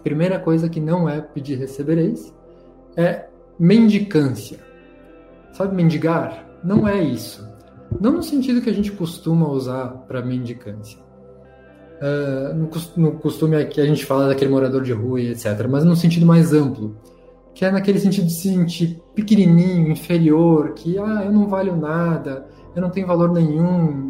Primeira 0.03 0.37
coisa 0.37 0.69
que 0.69 0.81
não 0.81 1.07
é 1.07 1.21
pedir 1.21 1.55
recebereis 1.55 2.33
é 2.97 3.25
mendicância. 3.57 4.59
Sabe 5.53 5.73
mendigar? 5.73 6.45
Não 6.63 6.87
é 6.87 7.01
isso. 7.01 7.47
Não 7.99 8.11
no 8.11 8.23
sentido 8.23 8.61
que 8.61 8.69
a 8.69 8.73
gente 8.73 8.91
costuma 8.91 9.47
usar 9.47 9.87
para 10.07 10.21
mendicância. 10.21 10.99
Uh, 12.01 12.53
no, 12.95 13.11
costume 13.13 13.65
que 13.65 13.81
a 13.81 13.85
gente 13.85 14.05
fala 14.05 14.27
daquele 14.27 14.51
morador 14.51 14.83
de 14.83 14.93
rua 14.93 15.19
e 15.19 15.31
etc., 15.31 15.67
mas 15.69 15.83
no 15.83 15.97
sentido 15.97 16.25
mais 16.25 16.53
amplo, 16.53 16.95
que 17.53 17.65
é 17.65 17.71
naquele 17.71 17.99
sentido 17.99 18.27
de 18.27 18.33
se 18.33 18.47
sentir 18.47 19.01
pequenininho, 19.13 19.91
inferior, 19.91 20.73
que 20.73 20.97
ah, 20.97 21.23
eu 21.25 21.31
não 21.31 21.47
valho 21.47 21.75
nada, 21.75 22.45
eu 22.73 22.81
não 22.81 22.89
tenho 22.89 23.05
valor 23.05 23.33
nenhum, 23.33 24.08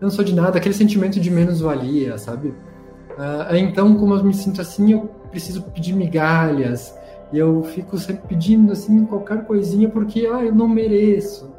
eu 0.00 0.06
não 0.06 0.10
sou 0.10 0.24
de 0.24 0.34
nada, 0.34 0.58
aquele 0.58 0.74
sentimento 0.74 1.18
de 1.18 1.30
menos-valia, 1.30 2.16
sabe? 2.18 2.48
Uh, 2.48 3.56
então, 3.56 3.96
como 3.96 4.14
eu 4.14 4.24
me 4.24 4.34
sinto 4.34 4.60
assim, 4.60 4.92
eu 4.92 5.10
preciso 5.30 5.62
pedir 5.62 5.92
migalhas, 5.92 6.94
e 7.32 7.38
eu 7.38 7.62
fico 7.62 7.98
sempre 7.98 8.26
pedindo 8.28 8.72
assim 8.72 9.04
qualquer 9.04 9.44
coisinha 9.44 9.88
porque 9.88 10.26
ah, 10.26 10.44
eu 10.44 10.54
não 10.54 10.68
mereço. 10.68 11.50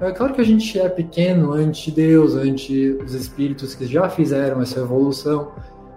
É 0.00 0.12
claro 0.12 0.32
que 0.32 0.40
a 0.40 0.44
gente 0.44 0.78
é 0.78 0.88
pequeno 0.88 1.52
ante 1.52 1.90
Deus, 1.90 2.36
ante 2.36 2.96
os 3.04 3.14
espíritos 3.14 3.74
que 3.74 3.84
já 3.84 4.08
fizeram 4.08 4.60
essa 4.60 4.78
evolução, 4.78 5.50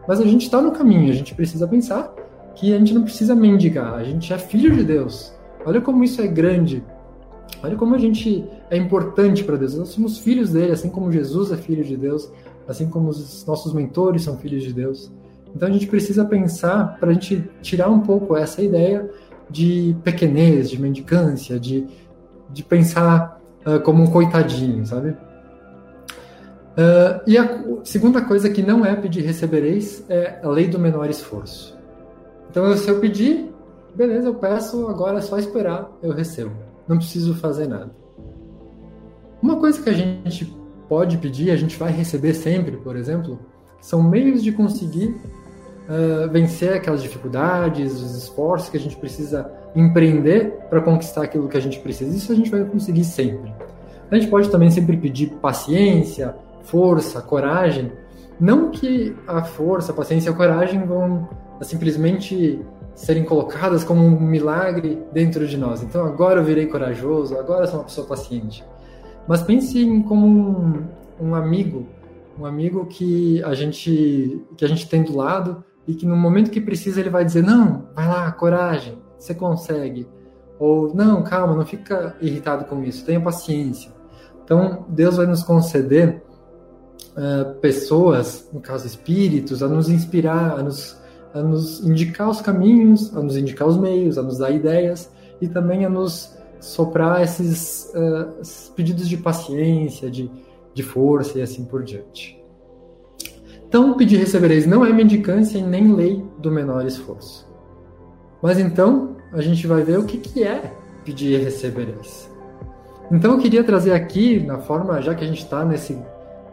mas 0.07 0.19
a 0.19 0.25
gente 0.25 0.43
está 0.43 0.59
no 0.59 0.71
caminho, 0.71 1.11
a 1.11 1.15
gente 1.15 1.35
precisa 1.35 1.67
pensar 1.67 2.11
que 2.55 2.73
a 2.73 2.79
gente 2.79 2.95
não 2.95 3.03
precisa 3.03 3.35
mendigar, 3.35 3.93
a 3.93 4.03
gente 4.03 4.33
é 4.33 4.37
filho 4.39 4.75
de 4.75 4.83
Deus. 4.83 5.31
Olha 5.63 5.79
como 5.79 6.03
isso 6.03 6.19
é 6.19 6.27
grande, 6.27 6.83
olha 7.63 7.75
como 7.75 7.95
a 7.95 7.97
gente 7.97 8.43
é 8.69 8.77
importante 8.77 9.43
para 9.43 9.57
Deus. 9.57 9.75
Nós 9.75 9.89
somos 9.89 10.17
filhos 10.17 10.51
dele, 10.51 10.71
assim 10.71 10.89
como 10.89 11.11
Jesus 11.11 11.51
é 11.51 11.57
filho 11.57 11.83
de 11.83 11.95
Deus, 11.95 12.31
assim 12.67 12.87
como 12.87 13.09
os 13.09 13.45
nossos 13.45 13.73
mentores 13.73 14.23
são 14.23 14.37
filhos 14.37 14.63
de 14.63 14.73
Deus. 14.73 15.11
Então 15.55 15.67
a 15.67 15.71
gente 15.71 15.87
precisa 15.87 16.23
pensar 16.25 16.97
para 16.99 17.09
a 17.09 17.13
gente 17.13 17.49
tirar 17.61 17.89
um 17.89 17.99
pouco 17.99 18.35
essa 18.35 18.61
ideia 18.61 19.09
de 19.49 19.95
pequenez, 20.03 20.69
de 20.69 20.79
mendicância, 20.79 21.59
de, 21.59 21.87
de 22.49 22.63
pensar 22.63 23.41
uh, 23.65 23.79
como 23.81 24.01
um 24.01 24.07
coitadinho, 24.07 24.85
sabe? 24.85 25.09
Uh, 26.71 27.19
e 27.27 27.37
a 27.37 27.63
segunda 27.83 28.21
coisa 28.21 28.49
que 28.49 28.61
não 28.61 28.85
é 28.85 28.95
pedir 28.95 29.21
recebereis 29.21 30.05
é 30.07 30.39
a 30.41 30.47
lei 30.47 30.67
do 30.67 30.79
menor 30.79 31.09
esforço. 31.09 31.77
Então, 32.49 32.75
se 32.77 32.89
eu 32.89 32.99
pedir, 32.99 33.53
beleza, 33.93 34.27
eu 34.29 34.35
peço, 34.35 34.87
agora 34.87 35.17
é 35.17 35.21
só 35.21 35.37
esperar, 35.37 35.91
eu 36.01 36.13
recebo. 36.13 36.70
Não 36.87 36.97
preciso 36.97 37.35
fazer 37.35 37.67
nada. 37.67 37.91
Uma 39.41 39.57
coisa 39.57 39.81
que 39.81 39.89
a 39.89 39.93
gente 39.93 40.45
pode 40.87 41.17
pedir, 41.17 41.51
a 41.51 41.55
gente 41.55 41.77
vai 41.77 41.91
receber 41.91 42.33
sempre, 42.33 42.77
por 42.77 42.95
exemplo, 42.95 43.39
são 43.79 44.03
meios 44.03 44.43
de 44.43 44.51
conseguir 44.51 45.15
uh, 45.87 46.29
vencer 46.31 46.73
aquelas 46.73 47.01
dificuldades, 47.01 47.93
os 47.93 48.15
esforços 48.15 48.69
que 48.69 48.77
a 48.77 48.79
gente 48.79 48.95
precisa 48.97 49.51
empreender 49.75 50.51
para 50.69 50.81
conquistar 50.81 51.23
aquilo 51.23 51.47
que 51.47 51.57
a 51.57 51.61
gente 51.61 51.79
precisa. 51.79 52.15
Isso 52.15 52.31
a 52.31 52.35
gente 52.35 52.51
vai 52.51 52.63
conseguir 52.65 53.03
sempre. 53.03 53.53
A 54.11 54.15
gente 54.15 54.27
pode 54.29 54.49
também 54.49 54.69
sempre 54.69 54.97
pedir 54.97 55.27
paciência, 55.41 56.35
força, 56.63 57.21
coragem. 57.21 57.91
Não 58.39 58.69
que 58.69 59.15
a 59.27 59.43
força, 59.43 59.91
a 59.91 59.95
paciência 59.95 60.29
e 60.29 60.33
a 60.33 60.35
coragem 60.35 60.85
vão 60.85 61.29
simplesmente 61.61 62.59
serem 63.01 63.23
colocadas 63.25 63.83
como 63.83 64.05
um 64.05 64.19
milagre 64.19 65.01
dentro 65.11 65.47
de 65.47 65.57
nós. 65.57 65.81
Então 65.81 66.05
agora 66.05 66.39
eu 66.39 66.43
virei 66.43 66.67
corajoso, 66.67 67.35
agora 67.35 67.63
eu 67.63 67.67
sou 67.67 67.79
uma 67.79 67.85
pessoa 67.85 68.05
paciente. 68.05 68.63
Mas 69.27 69.41
pense 69.41 69.79
em 69.79 70.03
como 70.03 70.27
um, 70.27 70.83
um 71.19 71.35
amigo, 71.35 71.87
um 72.39 72.45
amigo 72.45 72.85
que 72.85 73.43
a 73.43 73.55
gente 73.55 74.39
que 74.55 74.63
a 74.63 74.67
gente 74.67 74.87
tem 74.87 75.01
do 75.01 75.15
lado 75.15 75.63
e 75.87 75.95
que 75.95 76.05
no 76.05 76.15
momento 76.15 76.51
que 76.51 76.61
precisa 76.61 76.99
ele 76.99 77.09
vai 77.09 77.25
dizer 77.25 77.43
não, 77.43 77.87
vai 77.95 78.07
lá, 78.07 78.31
coragem, 78.31 79.01
você 79.17 79.33
consegue. 79.33 80.07
Ou, 80.59 80.93
não, 80.93 81.23
calma, 81.23 81.55
não 81.55 81.65
fica 81.65 82.15
irritado 82.21 82.65
com 82.65 82.83
isso, 82.83 83.03
tenha 83.03 83.19
paciência. 83.19 83.91
Então, 84.43 84.85
Deus 84.87 85.17
vai 85.17 85.25
nos 85.25 85.41
conceder 85.41 86.21
uh, 87.17 87.55
pessoas, 87.55 88.47
no 88.53 88.61
caso 88.61 88.85
espíritos, 88.85 89.63
a 89.63 89.67
nos 89.67 89.89
inspirar, 89.89 90.59
a 90.59 90.61
nos, 90.61 91.00
a 91.33 91.41
nos 91.41 91.85
indicar 91.85 92.29
os 92.29 92.41
caminhos, 92.41 93.15
a 93.15 93.21
nos 93.21 93.37
indicar 93.37 93.67
os 93.67 93.77
meios, 93.77 94.17
a 94.17 94.21
nos 94.21 94.37
dar 94.37 94.51
ideias 94.51 95.09
e 95.39 95.47
também 95.47 95.85
a 95.85 95.89
nos 95.89 96.35
soprar 96.59 97.23
esses, 97.23 97.91
uh, 97.95 98.41
esses 98.41 98.69
pedidos 98.69 99.09
de 99.09 99.17
paciência, 99.17 100.09
de, 100.09 100.29
de 100.73 100.83
força 100.83 101.39
e 101.39 101.41
assim 101.41 101.65
por 101.65 101.83
diante. 101.83 102.41
Então, 103.67 103.95
pedir 103.95 104.17
recebereis 104.17 104.67
não 104.67 104.85
é 104.85 104.91
mendicância 104.91 105.57
e 105.57 105.63
nem 105.63 105.93
lei 105.93 106.23
do 106.37 106.51
menor 106.51 106.85
esforço. 106.85 107.49
Mas 108.41 108.59
então, 108.59 109.15
a 109.31 109.41
gente 109.41 109.65
vai 109.65 109.81
ver 109.81 109.97
o 109.97 110.05
que, 110.05 110.17
que 110.17 110.43
é 110.43 110.75
pedir 111.05 111.39
e 111.39 111.43
recebereis. 111.43 112.29
Então, 113.09 113.31
eu 113.31 113.37
queria 113.39 113.63
trazer 113.63 113.93
aqui, 113.93 114.45
na 114.45 114.59
forma, 114.59 115.01
já 115.01 115.15
que 115.15 115.23
a 115.23 115.27
gente 115.27 115.41
está 115.41 115.63
nesse, 115.63 115.97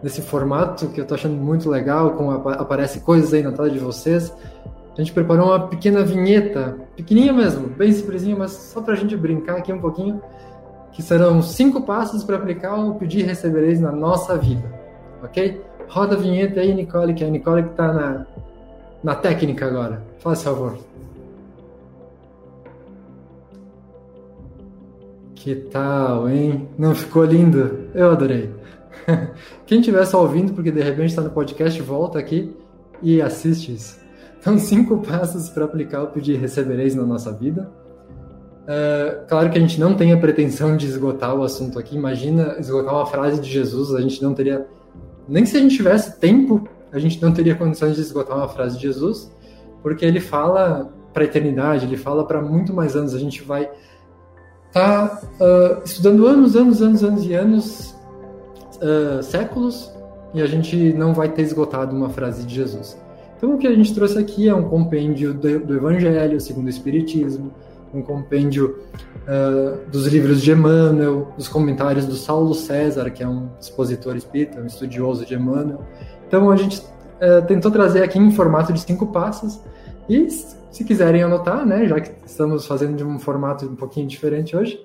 nesse 0.03 0.23
formato 0.23 0.89
que 0.89 1.01
eu 1.01 1.03
estou 1.03 1.17
achando 1.17 1.35
muito 1.35 1.69
legal, 1.69 2.13
com 2.13 2.31
aparece 2.31 3.01
coisas 3.01 3.33
aí 3.35 3.43
na 3.43 3.53
tela 3.53 3.71
de 3.71 3.79
vocês, 3.79 4.33
a 4.97 5.01
gente 5.01 5.13
preparou 5.13 5.47
uma 5.47 5.69
pequena 5.69 6.03
vinheta, 6.03 6.77
pequenininha 6.97 7.33
mesmo, 7.33 7.69
bem 7.69 7.93
simplesinha, 7.93 8.37
mas 8.37 8.53
só 8.53 8.81
para 8.81 8.95
a 8.95 8.97
gente 8.97 9.17
brincar 9.17 9.57
aqui 9.57 9.73
um 9.73 9.81
pouquinho, 9.81 10.21
que 10.93 11.03
serão 11.03 11.41
cinco 11.41 11.83
passos 11.83 12.25
para 12.25 12.37
aplicar 12.37 12.75
o 12.75 12.95
pedir 12.97 13.21
e 13.21 13.23
recebereis 13.23 13.81
na 13.81 13.93
nossa 13.93 14.37
vida, 14.37 14.65
ok? 15.23 15.63
Roda 15.89 16.17
a 16.17 16.19
vinheta 16.19 16.61
aí, 16.61 16.75
Nicole, 16.75 17.15
que 17.15 17.25
é 17.25 17.29
a 17.29 17.31
Nicole 17.31 17.63
que 17.63 17.71
está 17.71 17.93
na, 17.93 18.27
na 19.03 19.15
técnica 19.15 19.67
agora. 19.67 20.03
Faz 20.19 20.43
favor. 20.43 20.77
Que 25.35 25.55
tal, 25.55 26.29
hein? 26.29 26.69
Não 26.77 26.95
ficou 26.95 27.25
lindo? 27.25 27.89
Eu 27.95 28.11
adorei. 28.11 28.58
Quem 29.67 29.81
estiver 29.81 30.05
só 30.05 30.23
ouvindo, 30.23 30.53
porque 30.53 30.71
de 30.71 30.81
repente 30.81 31.11
está 31.11 31.23
no 31.23 31.31
podcast, 31.31 31.81
volta 31.83 32.19
aqui 32.19 32.55
e 33.03 33.21
assiste 33.21 33.73
isso. 33.73 33.99
Então, 34.41 34.57
cinco 34.59 34.99
passos 34.99 35.49
para 35.49 35.65
aplicar 35.65 36.03
o 36.03 36.09
pedir 36.09 36.37
recebereis 36.39 36.95
na 36.95 37.05
nossa 37.05 37.33
vida. 37.33 37.71
Uh, 38.69 39.27
claro 39.27 39.51
que 39.51 39.57
a 39.57 39.61
gente 39.61 39.81
não 39.81 39.95
tem 39.95 40.13
a 40.13 40.17
pretensão 40.19 40.77
de 40.77 40.87
esgotar 40.87 41.35
o 41.35 41.43
assunto 41.43 41.79
aqui. 41.79 41.97
Imagina 41.97 42.57
esgotar 42.59 42.95
uma 42.95 43.07
frase 43.07 43.41
de 43.41 43.51
Jesus, 43.51 43.95
a 43.95 44.01
gente 44.01 44.23
não 44.23 44.35
teria. 44.35 44.67
Nem 45.27 45.47
se 45.47 45.57
a 45.57 45.61
gente 45.61 45.77
tivesse 45.77 46.19
tempo, 46.19 46.69
a 46.93 46.99
gente 46.99 47.21
não 47.23 47.33
teria 47.33 47.55
condições 47.55 47.97
de 47.97 48.03
esgotar 48.03 48.37
uma 48.37 48.49
frase 48.49 48.77
de 48.77 48.83
Jesus, 48.83 49.33
porque 49.83 50.05
ele 50.05 50.21
fala 50.21 50.93
para 51.13 51.23
a 51.23 51.27
eternidade, 51.27 51.87
ele 51.87 51.97
fala 51.97 52.27
para 52.27 52.43
muito 52.43 52.75
mais 52.75 52.95
anos. 52.95 53.15
A 53.15 53.19
gente 53.19 53.43
vai 53.43 53.71
estar 54.69 55.09
tá, 55.09 55.23
uh, 55.41 55.83
estudando 55.85 56.27
anos, 56.27 56.55
anos, 56.55 56.83
anos, 56.83 57.03
anos 57.03 57.25
e 57.25 57.33
anos, 57.33 57.95
uh, 58.83 59.23
séculos, 59.23 59.93
e 60.35 60.43
a 60.43 60.47
gente 60.47 60.93
não 60.93 61.15
vai 61.15 61.29
ter 61.29 61.43
esgotado 61.43 61.97
uma 61.97 62.11
frase 62.11 62.45
de 62.45 62.55
Jesus. 62.55 62.99
Então, 63.37 63.55
o 63.55 63.59
que 63.59 63.67
a 63.67 63.75
gente 63.75 63.95
trouxe 63.95 64.19
aqui 64.19 64.49
é 64.49 64.55
um 64.55 64.69
compêndio 64.69 65.33
do, 65.33 65.61
do 65.61 65.77
Evangelho 65.77 66.41
segundo 66.41 66.67
o 66.67 66.71
Espiritismo 66.71 67.53
um 67.93 68.03
compêndio 68.03 68.79
uh, 69.25 69.91
dos 69.91 70.07
livros 70.07 70.43
de 70.43 70.53
Emmanuel, 70.53 71.33
dos 71.37 71.49
comentários 71.49 72.07
do 72.07 72.15
Saulo 72.15 72.55
César, 72.55 73.11
que 73.11 73.23
é 73.23 73.29
um 73.29 73.49
expositor 73.61 74.17
espírita, 74.17 74.61
um 74.61 74.67
estudioso 74.67 75.25
de 75.25 75.35
Emmanuel. 75.35 75.81
Então 76.27 76.51
a 76.51 76.57
gente 76.57 76.81
uh, 76.81 77.45
tentou 77.47 77.71
trazer 77.71 78.03
aqui 78.03 78.19
em 78.19 78.31
formato 78.31 78.73
de 78.73 78.81
cinco 78.81 79.07
passos 79.07 79.61
e 80.09 80.29
se 80.31 80.85
quiserem 80.85 81.23
anotar, 81.23 81.67
né, 81.67 81.87
já 81.87 82.01
que 82.01 82.13
estamos 82.27 82.67
fazendo 82.67 82.97
de 82.97 83.05
um 83.05 83.19
formato 83.19 83.67
um 83.67 83.77
pouquinho 83.77 84.07
diferente 84.07 84.57
hoje, 84.57 84.85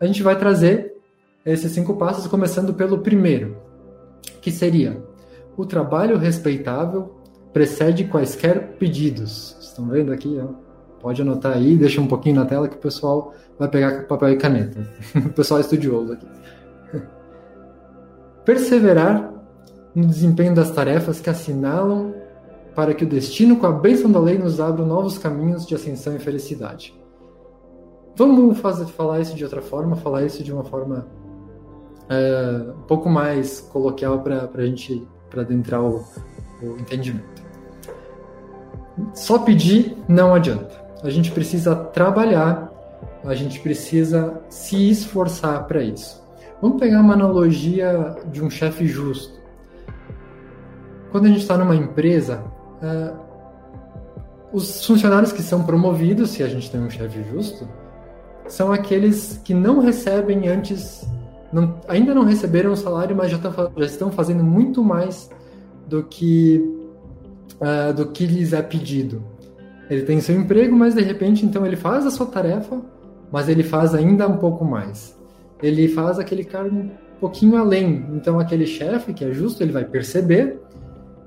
a 0.00 0.06
gente 0.06 0.22
vai 0.22 0.36
trazer 0.36 0.93
esses 1.44 1.72
cinco 1.72 1.94
passos 1.96 2.26
começando 2.26 2.72
pelo 2.72 2.98
primeiro, 2.98 3.56
que 4.40 4.50
seria 4.50 5.02
o 5.56 5.64
trabalho 5.64 6.16
respeitável 6.16 7.14
precede 7.52 8.04
quaisquer 8.04 8.76
pedidos. 8.78 9.56
Estão 9.60 9.86
vendo 9.86 10.12
aqui? 10.12 10.40
Ó? 10.42 10.48
Pode 11.00 11.22
anotar 11.22 11.52
aí, 11.52 11.76
deixa 11.76 12.00
um 12.00 12.06
pouquinho 12.06 12.36
na 12.36 12.46
tela 12.46 12.68
que 12.68 12.76
o 12.76 12.80
pessoal 12.80 13.32
vai 13.58 13.68
pegar 13.68 14.06
papel 14.06 14.30
e 14.30 14.36
caneta. 14.36 14.88
o 15.14 15.28
pessoal 15.30 15.58
é 15.58 15.60
estudioso 15.60 16.14
aqui. 16.14 16.26
Perseverar 18.44 19.32
no 19.94 20.06
desempenho 20.06 20.54
das 20.54 20.70
tarefas 20.70 21.20
que 21.20 21.30
assinalam 21.30 22.14
para 22.74 22.92
que 22.92 23.04
o 23.04 23.08
destino, 23.08 23.56
com 23.56 23.66
a 23.66 23.72
bênção 23.72 24.10
da 24.10 24.18
lei, 24.18 24.36
nos 24.36 24.60
abra 24.60 24.84
novos 24.84 25.16
caminhos 25.16 25.64
de 25.64 25.74
ascensão 25.74 26.16
e 26.16 26.18
felicidade. 26.18 26.92
Vamos 28.16 28.58
fazer, 28.58 28.86
falar 28.86 29.20
isso 29.20 29.36
de 29.36 29.44
outra 29.44 29.62
forma, 29.62 29.94
falar 29.94 30.24
isso 30.24 30.42
de 30.42 30.52
uma 30.52 30.64
forma 30.64 31.06
é, 32.08 32.72
um 32.76 32.82
pouco 32.82 33.08
mais 33.08 33.60
coloquial 33.60 34.20
para 34.20 34.48
a 34.54 34.66
gente 34.66 35.06
para 35.30 35.42
adentrar 35.42 35.82
o, 35.82 36.04
o 36.62 36.76
entendimento. 36.78 37.42
Só 39.12 39.38
pedir 39.38 39.96
não 40.08 40.34
adianta 40.34 40.84
a 41.04 41.10
gente 41.10 41.30
precisa 41.32 41.76
trabalhar, 41.76 42.72
a 43.22 43.34
gente 43.34 43.60
precisa 43.60 44.40
se 44.48 44.90
esforçar 44.90 45.66
para 45.66 45.82
isso. 45.82 46.24
Vamos 46.62 46.80
pegar 46.80 47.00
uma 47.00 47.12
analogia 47.12 48.16
de 48.32 48.42
um 48.42 48.48
chefe 48.48 48.86
justo. 48.86 49.38
Quando 51.12 51.26
a 51.26 51.28
gente 51.28 51.42
está 51.42 51.58
numa 51.58 51.76
empresa, 51.76 52.42
uh, 52.82 53.18
os 54.50 54.84
funcionários 54.86 55.30
que 55.30 55.42
são 55.42 55.62
promovidos, 55.62 56.30
se 56.30 56.42
a 56.42 56.48
gente 56.48 56.70
tem 56.70 56.80
um 56.80 56.88
chefe 56.88 57.22
justo, 57.24 57.68
são 58.48 58.72
aqueles 58.72 59.38
que 59.44 59.52
não 59.52 59.80
recebem 59.80 60.48
antes, 60.48 61.06
não, 61.54 61.74
ainda 61.86 62.12
não 62.12 62.24
receberam 62.24 62.72
o 62.72 62.76
salário, 62.76 63.14
mas 63.14 63.30
já, 63.30 63.38
tá, 63.38 63.70
já 63.76 63.86
estão 63.86 64.10
fazendo 64.10 64.42
muito 64.42 64.82
mais 64.82 65.30
do 65.86 66.02
que, 66.02 66.60
uh, 67.60 67.94
do 67.94 68.08
que 68.08 68.26
lhes 68.26 68.52
é 68.52 68.60
pedido. 68.60 69.22
Ele 69.88 70.02
tem 70.02 70.20
seu 70.20 70.34
emprego, 70.34 70.74
mas 70.74 70.94
de 70.94 71.02
repente 71.02 71.46
então 71.46 71.64
ele 71.64 71.76
faz 71.76 72.04
a 72.04 72.10
sua 72.10 72.26
tarefa, 72.26 72.82
mas 73.30 73.48
ele 73.48 73.62
faz 73.62 73.94
ainda 73.94 74.26
um 74.26 74.36
pouco 74.36 74.64
mais. 74.64 75.16
Ele 75.62 75.86
faz 75.86 76.18
aquele 76.18 76.42
cargo 76.42 76.76
um 76.76 76.90
pouquinho 77.20 77.56
além. 77.56 78.04
Então 78.14 78.40
aquele 78.40 78.66
chefe 78.66 79.14
que 79.14 79.24
é 79.24 79.30
justo, 79.30 79.62
ele 79.62 79.72
vai 79.72 79.84
perceber, 79.84 80.60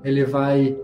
ele 0.04 0.26
vai 0.26 0.76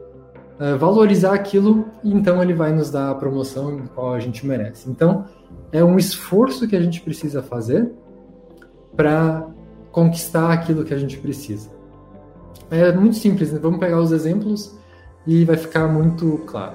uh, 0.59 0.79
valorizar 0.79 1.35
aquilo 1.35 1.85
e 2.03 2.15
então 2.15 2.43
ele 2.43 2.55
vai 2.55 2.73
nos 2.73 2.91
dar 2.91 3.11
a 3.11 3.15
promoção 3.15 3.83
qual 3.95 4.15
a 4.15 4.21
gente 4.21 4.47
merece. 4.47 4.89
Então 4.89 5.27
é 5.71 5.85
um 5.85 5.99
esforço 5.99 6.67
que 6.67 6.75
a 6.75 6.81
gente 6.81 7.03
precisa 7.03 7.43
fazer 7.43 7.93
para 8.97 9.47
conquistar 9.91 10.53
aquilo 10.53 10.85
que 10.85 10.93
a 10.93 10.99
gente 10.99 11.19
precisa. 11.19 11.71
É 12.71 12.93
muito 12.93 13.17
simples, 13.17 13.53
né? 13.53 13.59
vamos 13.63 13.79
pegar 13.79 14.01
os 14.01 14.13
exemplos 14.13 14.77
e 15.27 15.45
vai 15.45 15.57
ficar 15.57 15.87
muito 15.87 16.39
claro. 16.47 16.75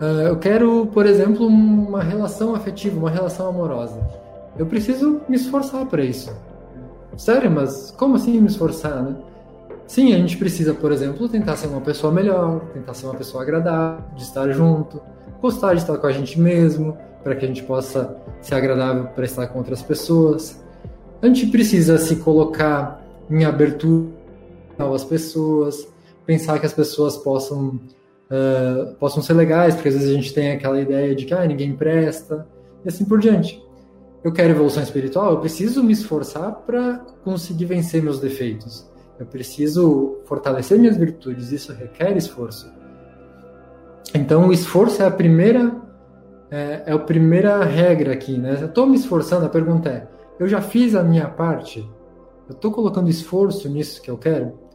Uh, 0.00 0.28
eu 0.28 0.36
quero, 0.36 0.86
por 0.86 1.06
exemplo, 1.06 1.46
uma 1.46 2.02
relação 2.02 2.54
afetiva, 2.54 2.98
uma 2.98 3.10
relação 3.10 3.48
amorosa. 3.48 3.98
Eu 4.58 4.66
preciso 4.66 5.20
me 5.28 5.36
esforçar 5.36 5.86
para 5.86 6.04
isso. 6.04 6.34
Sério, 7.16 7.50
mas 7.50 7.94
como 7.96 8.16
assim 8.16 8.40
me 8.40 8.46
esforçar, 8.46 9.02
né? 9.02 9.16
Sim, 9.86 10.12
a 10.12 10.18
gente 10.18 10.36
precisa, 10.36 10.74
por 10.74 10.90
exemplo, 10.92 11.28
tentar 11.28 11.56
ser 11.56 11.68
uma 11.68 11.80
pessoa 11.80 12.12
melhor, 12.12 12.60
tentar 12.74 12.92
ser 12.92 13.06
uma 13.06 13.14
pessoa 13.14 13.42
agradável, 13.42 14.04
de 14.16 14.22
estar 14.22 14.50
junto, 14.50 15.00
gostar 15.40 15.74
de 15.74 15.80
estar 15.80 15.96
com 15.96 16.06
a 16.06 16.12
gente 16.12 16.38
mesmo, 16.40 16.98
para 17.22 17.36
que 17.36 17.44
a 17.44 17.48
gente 17.48 17.62
possa 17.62 18.16
ser 18.40 18.56
agradável 18.56 19.04
para 19.06 19.24
estar 19.24 19.46
com 19.46 19.58
outras 19.58 19.82
pessoas. 19.82 20.60
A 21.22 21.26
gente 21.26 21.46
precisa 21.46 21.98
se 21.98 22.16
colocar 22.16 23.04
em 23.30 23.44
abertura 23.44 24.08
a 24.78 24.84
novas 24.84 25.04
pessoas, 25.04 25.88
pensar 26.24 26.58
que 26.58 26.66
as 26.66 26.72
pessoas 26.72 27.16
possam 27.16 27.80
uh, 28.30 28.94
possam 28.98 29.22
ser 29.22 29.34
legais, 29.34 29.74
porque 29.74 29.88
às 29.88 29.94
vezes 29.94 30.10
a 30.10 30.14
gente 30.14 30.34
tem 30.34 30.52
aquela 30.52 30.80
ideia 30.80 31.14
de 31.14 31.24
que 31.24 31.34
ah, 31.34 31.46
ninguém 31.46 31.74
presta, 31.74 32.46
e 32.84 32.88
assim 32.88 33.04
por 33.04 33.18
diante. 33.18 33.62
Eu 34.22 34.32
quero 34.32 34.50
evolução 34.50 34.82
espiritual, 34.82 35.32
eu 35.32 35.40
preciso 35.40 35.82
me 35.82 35.92
esforçar 35.92 36.52
para 36.66 36.98
conseguir 37.24 37.66
vencer 37.66 38.02
meus 38.02 38.18
defeitos. 38.18 38.86
Eu 39.18 39.24
preciso 39.24 40.18
fortalecer 40.24 40.78
minhas 40.78 40.96
virtudes, 40.96 41.52
isso 41.52 41.72
requer 41.72 42.16
esforço. 42.16 42.70
Então, 44.14 44.48
o 44.48 44.52
esforço 44.52 45.02
é 45.02 45.06
a 45.06 45.10
primeira 45.10 45.74
é, 46.50 46.82
é 46.86 46.92
a 46.92 46.98
primeira 46.98 47.64
regra 47.64 48.12
aqui, 48.12 48.38
né? 48.38 48.58
Eu 48.60 48.66
estou 48.66 48.86
me 48.86 48.96
esforçando, 48.96 49.46
a 49.46 49.48
pergunta 49.48 49.88
é: 49.88 50.06
eu 50.38 50.48
já 50.48 50.60
fiz 50.60 50.94
a 50.94 51.02
minha 51.02 51.28
parte? 51.28 51.88
Eu 52.48 52.54
estou 52.54 52.70
colocando 52.70 53.08
esforço 53.08 53.68
nisso 53.68 54.00
que 54.00 54.10
eu 54.10 54.18
quero? 54.18 54.66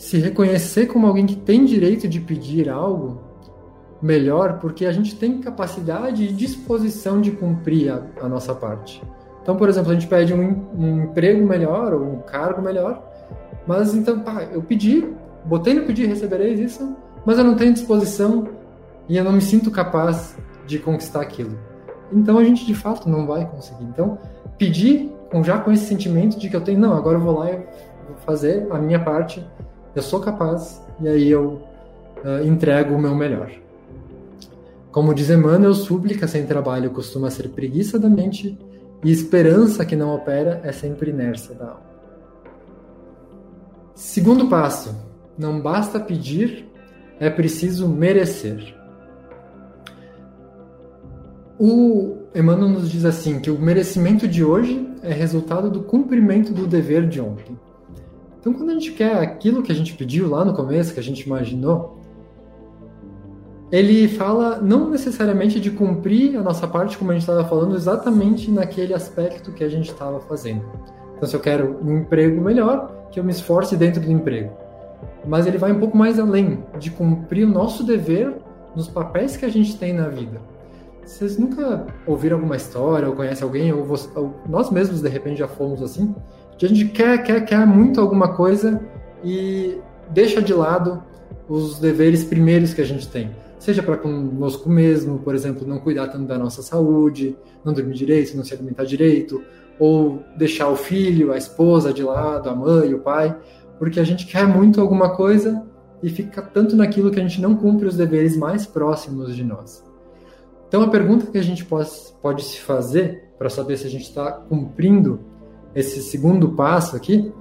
se 0.00 0.16
reconhecer 0.16 0.86
como 0.86 1.06
alguém 1.06 1.26
que 1.26 1.36
tem 1.36 1.66
direito 1.66 2.08
de 2.08 2.20
pedir 2.20 2.70
algo 2.70 3.20
melhor, 4.00 4.58
porque 4.58 4.86
a 4.86 4.92
gente 4.92 5.14
tem 5.14 5.42
capacidade 5.42 6.24
e 6.24 6.32
disposição 6.32 7.20
de 7.20 7.30
cumprir 7.30 7.92
a, 7.92 8.02
a 8.22 8.26
nossa 8.26 8.54
parte. 8.54 9.02
Então, 9.42 9.56
por 9.56 9.68
exemplo, 9.68 9.90
a 9.90 9.94
gente 9.94 10.06
pede 10.06 10.32
um, 10.32 10.66
um, 10.74 11.04
emprego 11.04 11.46
melhor 11.46 11.92
ou 11.92 12.14
um 12.14 12.18
cargo 12.20 12.62
melhor, 12.62 13.06
mas 13.66 13.94
então, 13.94 14.20
pá, 14.20 14.48
eu 14.50 14.62
pedi, 14.62 15.06
botei 15.44 15.74
no 15.74 15.84
pedir, 15.84 16.06
recebereis 16.06 16.58
isso, 16.58 16.96
mas 17.26 17.36
eu 17.36 17.44
não 17.44 17.54
tenho 17.54 17.74
disposição 17.74 18.48
e 19.06 19.18
eu 19.18 19.24
não 19.24 19.32
me 19.32 19.42
sinto 19.42 19.70
capaz 19.70 20.34
de 20.66 20.78
conquistar 20.78 21.20
aquilo. 21.20 21.58
Então 22.12 22.38
a 22.38 22.44
gente 22.44 22.66
de 22.66 22.74
fato 22.74 23.08
não 23.08 23.26
vai 23.26 23.46
conseguir. 23.48 23.84
Então, 23.84 24.18
pedir 24.58 25.10
já 25.44 25.58
com 25.58 25.70
esse 25.70 25.86
sentimento 25.86 26.38
de 26.38 26.48
que 26.48 26.56
eu 26.56 26.60
tenho, 26.60 26.78
não, 26.78 26.92
agora 26.92 27.16
eu 27.16 27.22
vou 27.22 27.38
lá 27.38 27.50
e 27.50 27.56
vou 27.56 28.16
fazer 28.24 28.66
a 28.70 28.78
minha 28.78 28.98
parte 28.98 29.44
eu 29.94 30.02
sou 30.02 30.20
capaz 30.20 30.80
e 31.00 31.08
aí 31.08 31.30
eu 31.30 31.62
uh, 32.24 32.46
entrego 32.46 32.94
o 32.94 32.98
meu 32.98 33.14
melhor. 33.14 33.50
Como 34.92 35.14
diz 35.14 35.30
Emmanuel, 35.30 35.74
súplica 35.74 36.26
sem 36.26 36.46
trabalho 36.46 36.90
costuma 36.90 37.30
ser 37.30 37.48
preguiça 37.50 37.98
da 37.98 38.08
mente 38.08 38.58
e 39.04 39.10
esperança 39.10 39.84
que 39.84 39.96
não 39.96 40.14
opera 40.14 40.60
é 40.64 40.72
sempre 40.72 41.10
inércia 41.10 41.54
da 41.54 41.66
alma. 41.66 41.90
Segundo 43.94 44.48
passo, 44.48 44.96
não 45.36 45.60
basta 45.60 46.00
pedir, 46.00 46.68
é 47.18 47.28
preciso 47.28 47.88
merecer. 47.88 48.76
O 51.62 52.16
Emmanuel 52.34 52.70
nos 52.70 52.90
diz 52.90 53.04
assim 53.04 53.38
que 53.38 53.50
o 53.50 53.60
merecimento 53.60 54.26
de 54.26 54.42
hoje 54.42 54.88
é 55.02 55.12
resultado 55.12 55.70
do 55.70 55.82
cumprimento 55.82 56.54
do 56.54 56.66
dever 56.66 57.06
de 57.06 57.20
ontem. 57.20 57.54
Então, 58.40 58.54
quando 58.54 58.70
a 58.70 58.72
gente 58.72 58.92
quer 58.92 59.16
aquilo 59.16 59.62
que 59.62 59.70
a 59.70 59.74
gente 59.74 59.92
pediu 59.92 60.26
lá 60.26 60.42
no 60.42 60.54
começo, 60.54 60.94
que 60.94 61.00
a 61.00 61.02
gente 61.02 61.20
imaginou, 61.20 61.98
ele 63.70 64.08
fala 64.08 64.56
não 64.56 64.88
necessariamente 64.88 65.60
de 65.60 65.70
cumprir 65.70 66.34
a 66.38 66.42
nossa 66.42 66.66
parte, 66.66 66.96
como 66.96 67.10
a 67.10 67.12
gente 67.12 67.24
estava 67.24 67.44
falando, 67.44 67.74
exatamente 67.74 68.50
naquele 68.50 68.94
aspecto 68.94 69.52
que 69.52 69.62
a 69.62 69.68
gente 69.68 69.90
estava 69.90 70.18
fazendo. 70.18 70.64
Então, 71.14 71.28
se 71.28 71.36
eu 71.36 71.40
quero 71.40 71.78
um 71.84 71.98
emprego 71.98 72.40
melhor, 72.40 73.08
que 73.10 73.20
eu 73.20 73.24
me 73.24 73.32
esforce 73.32 73.76
dentro 73.76 74.00
do 74.00 74.10
emprego. 74.10 74.50
Mas 75.26 75.46
ele 75.46 75.58
vai 75.58 75.72
um 75.72 75.78
pouco 75.78 75.94
mais 75.94 76.18
além 76.18 76.64
de 76.78 76.90
cumprir 76.90 77.44
o 77.44 77.50
nosso 77.50 77.84
dever 77.84 78.34
nos 78.74 78.88
papéis 78.88 79.36
que 79.36 79.44
a 79.44 79.50
gente 79.50 79.76
tem 79.76 79.92
na 79.92 80.08
vida. 80.08 80.40
Vocês 81.10 81.36
nunca 81.36 81.86
ouviram 82.06 82.36
alguma 82.36 82.56
história 82.56 83.08
ou 83.08 83.16
conhecem 83.16 83.42
alguém, 83.42 83.72
ou, 83.72 83.84
você, 83.84 84.08
ou 84.16 84.32
nós 84.48 84.70
mesmos 84.70 85.02
de 85.02 85.08
repente 85.08 85.40
já 85.40 85.48
fomos 85.48 85.82
assim, 85.82 86.14
que 86.56 86.64
a 86.64 86.68
gente 86.68 86.84
quer, 86.86 87.20
quer, 87.24 87.44
quer 87.44 87.66
muito 87.66 88.00
alguma 88.00 88.32
coisa 88.34 88.80
e 89.24 89.76
deixa 90.10 90.40
de 90.40 90.54
lado 90.54 91.02
os 91.48 91.80
deveres 91.80 92.22
primeiros 92.22 92.72
que 92.72 92.80
a 92.80 92.84
gente 92.84 93.08
tem. 93.08 93.34
seja 93.58 93.82
para 93.82 93.96
conosco 93.96 94.70
mesmo, 94.70 95.18
por 95.18 95.34
exemplo, 95.34 95.66
não 95.66 95.80
cuidar 95.80 96.06
tanto 96.06 96.26
da 96.26 96.38
nossa 96.38 96.62
saúde, 96.62 97.36
não 97.64 97.72
dormir 97.72 97.94
direito, 97.94 98.36
não 98.36 98.44
se 98.44 98.54
alimentar 98.54 98.84
direito, 98.84 99.42
ou 99.80 100.22
deixar 100.38 100.68
o 100.68 100.76
filho, 100.76 101.32
a 101.32 101.36
esposa 101.36 101.92
de 101.92 102.04
lado, 102.04 102.48
a 102.48 102.54
mãe, 102.54 102.94
o 102.94 103.00
pai, 103.00 103.36
porque 103.80 103.98
a 103.98 104.04
gente 104.04 104.26
quer 104.26 104.46
muito 104.46 104.80
alguma 104.80 105.16
coisa 105.16 105.66
e 106.04 106.08
fica 106.08 106.40
tanto 106.40 106.76
naquilo 106.76 107.10
que 107.10 107.18
a 107.18 107.22
gente 107.22 107.40
não 107.40 107.56
cumpre 107.56 107.88
os 107.88 107.96
deveres 107.96 108.36
mais 108.36 108.64
próximos 108.64 109.34
de 109.34 109.42
nós. 109.42 109.89
Então, 110.70 110.82
a 110.82 110.88
pergunta 110.88 111.26
que 111.26 111.36
a 111.36 111.42
gente 111.42 111.64
pode, 111.64 111.90
pode 112.22 112.44
se 112.44 112.60
fazer 112.60 113.24
para 113.36 113.50
saber 113.50 113.76
se 113.76 113.88
a 113.88 113.90
gente 113.90 114.04
está 114.04 114.30
cumprindo 114.30 115.18
esse 115.74 116.00
segundo 116.00 116.50
passo 116.50 116.94
aqui 116.94 117.32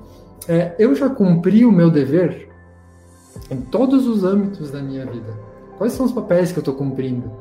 é: 0.47 0.73
eu 0.79 0.95
já 0.95 1.07
cumpri 1.11 1.63
o 1.63 1.71
meu 1.71 1.91
dever 1.91 2.49
em 3.51 3.61
todos 3.61 4.07
os 4.07 4.23
âmbitos 4.23 4.71
da 4.71 4.81
minha 4.81 5.05
vida? 5.05 5.37
Quais 5.77 5.93
são 5.93 6.07
os 6.07 6.11
papéis 6.11 6.51
que 6.51 6.57
eu 6.57 6.61
estou 6.61 6.73
cumprindo? 6.73 7.31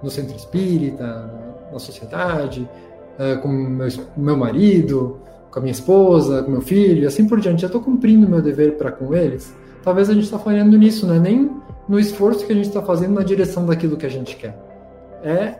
No 0.00 0.08
centro 0.08 0.36
espírita, 0.36 1.66
na 1.72 1.80
sociedade, 1.80 2.68
é, 3.18 3.34
com 3.34 3.48
meu, 3.48 3.88
meu 4.16 4.36
marido, 4.36 5.18
com 5.50 5.58
a 5.58 5.62
minha 5.62 5.72
esposa, 5.72 6.44
com 6.44 6.50
meu 6.52 6.60
filho, 6.60 7.02
e 7.02 7.06
assim 7.06 7.26
por 7.26 7.40
diante. 7.40 7.62
Já 7.62 7.66
estou 7.66 7.82
cumprindo 7.82 8.24
o 8.24 8.30
meu 8.30 8.40
dever 8.40 8.76
para 8.76 8.92
com 8.92 9.12
eles? 9.12 9.52
talvez 9.84 10.08
a 10.08 10.14
gente 10.14 10.24
está 10.24 10.38
falhando 10.38 10.78
nisso, 10.78 11.06
não 11.06 11.14
é 11.14 11.18
nem 11.18 11.50
no 11.86 12.00
esforço 12.00 12.46
que 12.46 12.52
a 12.52 12.56
gente 12.56 12.68
está 12.68 12.80
fazendo 12.80 13.12
na 13.12 13.22
direção 13.22 13.66
daquilo 13.66 13.96
que 13.96 14.06
a 14.06 14.08
gente 14.08 14.34
quer. 14.34 14.58
É 15.24 15.58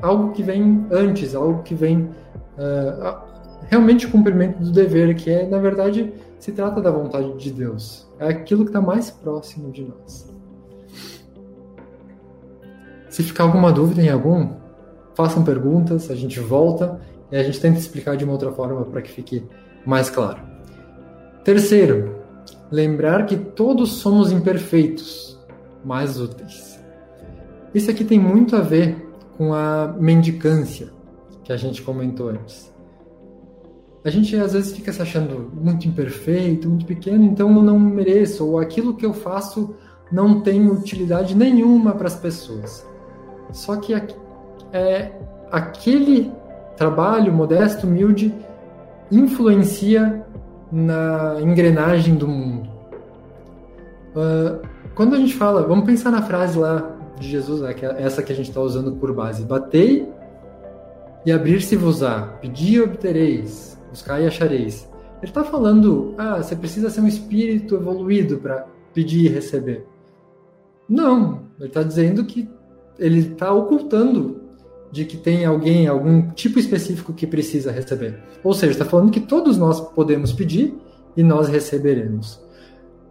algo 0.00 0.32
que 0.32 0.42
vem 0.42 0.86
antes, 0.90 1.34
algo 1.34 1.62
que 1.62 1.74
vem 1.74 2.08
uh, 2.58 3.18
realmente 3.68 4.06
o 4.06 4.10
cumprimento 4.10 4.58
do 4.58 4.72
dever, 4.72 5.14
que 5.14 5.30
é, 5.30 5.46
na 5.46 5.58
verdade, 5.58 6.12
se 6.38 6.52
trata 6.52 6.80
da 6.80 6.90
vontade 6.90 7.32
de 7.36 7.52
Deus. 7.52 8.08
É 8.18 8.28
aquilo 8.28 8.64
que 8.64 8.70
está 8.70 8.80
mais 8.80 9.10
próximo 9.10 9.70
de 9.70 9.82
nós. 9.82 10.32
Se 13.08 13.22
ficar 13.22 13.44
alguma 13.44 13.72
dúvida 13.72 14.02
em 14.02 14.08
algum, 14.08 14.54
façam 15.14 15.44
perguntas, 15.44 16.10
a 16.10 16.14
gente 16.14 16.40
volta 16.40 17.00
e 17.30 17.36
a 17.36 17.42
gente 17.42 17.60
tenta 17.60 17.78
explicar 17.78 18.16
de 18.16 18.24
uma 18.24 18.32
outra 18.32 18.50
forma 18.50 18.84
para 18.84 19.02
que 19.02 19.10
fique 19.10 19.46
mais 19.86 20.10
claro. 20.10 20.40
Terceiro, 21.44 22.16
lembrar 22.70 23.26
que 23.26 23.36
todos 23.36 23.92
somos 23.94 24.32
imperfeitos, 24.32 25.38
mas 25.84 26.18
úteis. 26.18 26.73
Isso 27.74 27.90
aqui 27.90 28.04
tem 28.04 28.18
muito 28.18 28.54
a 28.54 28.60
ver 28.60 28.96
com 29.36 29.52
a 29.52 29.94
mendicância 29.98 30.92
que 31.42 31.52
a 31.52 31.56
gente 31.56 31.82
comentou 31.82 32.28
antes. 32.28 32.72
A 34.04 34.10
gente 34.10 34.36
às 34.36 34.52
vezes 34.52 34.76
fica 34.76 34.92
se 34.92 35.02
achando 35.02 35.50
muito 35.54 35.88
imperfeito, 35.88 36.68
muito 36.68 36.86
pequeno, 36.86 37.24
então 37.24 37.54
eu 37.56 37.62
não 37.62 37.78
mereço, 37.78 38.46
ou 38.46 38.58
aquilo 38.58 38.94
que 38.94 39.04
eu 39.04 39.12
faço 39.12 39.74
não 40.12 40.40
tem 40.40 40.68
utilidade 40.68 41.34
nenhuma 41.34 41.92
para 41.92 42.06
as 42.06 42.14
pessoas. 42.14 42.86
Só 43.50 43.76
que 43.76 43.94
é, 44.72 45.12
aquele 45.50 46.30
trabalho 46.76 47.32
modesto, 47.32 47.86
humilde, 47.86 48.32
influencia 49.10 50.24
na 50.70 51.36
engrenagem 51.40 52.14
do 52.14 52.28
mundo. 52.28 52.68
Uh, 54.14 54.66
quando 54.94 55.14
a 55.14 55.18
gente 55.18 55.34
fala, 55.34 55.62
vamos 55.62 55.84
pensar 55.84 56.10
na 56.10 56.22
frase 56.22 56.58
lá 56.58 56.93
de 57.18 57.28
Jesus, 57.28 57.60
né, 57.60 57.74
é 57.96 58.02
essa 58.02 58.22
que 58.22 58.32
a 58.32 58.36
gente 58.36 58.48
está 58.48 58.60
usando 58.60 58.92
por 58.92 59.12
base: 59.12 59.44
Batei 59.44 60.08
e 61.24 61.32
abrir-se-vos-á, 61.32 62.38
pedi 62.40 62.74
e 62.74 62.80
obtereis, 62.80 63.78
buscai 63.90 64.24
e 64.24 64.26
achareis. 64.26 64.88
Ele 65.22 65.30
está 65.30 65.42
falando, 65.42 66.14
ah, 66.18 66.42
você 66.42 66.54
precisa 66.54 66.90
ser 66.90 67.00
um 67.00 67.08
espírito 67.08 67.76
evoluído 67.76 68.38
para 68.38 68.66
pedir 68.92 69.24
e 69.24 69.28
receber. 69.28 69.86
Não, 70.88 71.44
ele 71.58 71.68
está 71.68 71.82
dizendo 71.82 72.24
que 72.24 72.48
ele 72.98 73.20
está 73.20 73.52
ocultando 73.52 74.42
de 74.92 75.04
que 75.04 75.16
tem 75.16 75.44
alguém, 75.44 75.88
algum 75.88 76.30
tipo 76.30 76.58
específico 76.58 77.12
que 77.12 77.26
precisa 77.26 77.72
receber. 77.72 78.22
Ou 78.44 78.52
seja, 78.52 78.72
está 78.72 78.84
falando 78.84 79.10
que 79.10 79.20
todos 79.20 79.56
nós 79.56 79.80
podemos 79.80 80.32
pedir 80.32 80.74
e 81.16 81.22
nós 81.22 81.48
receberemos. 81.48 82.40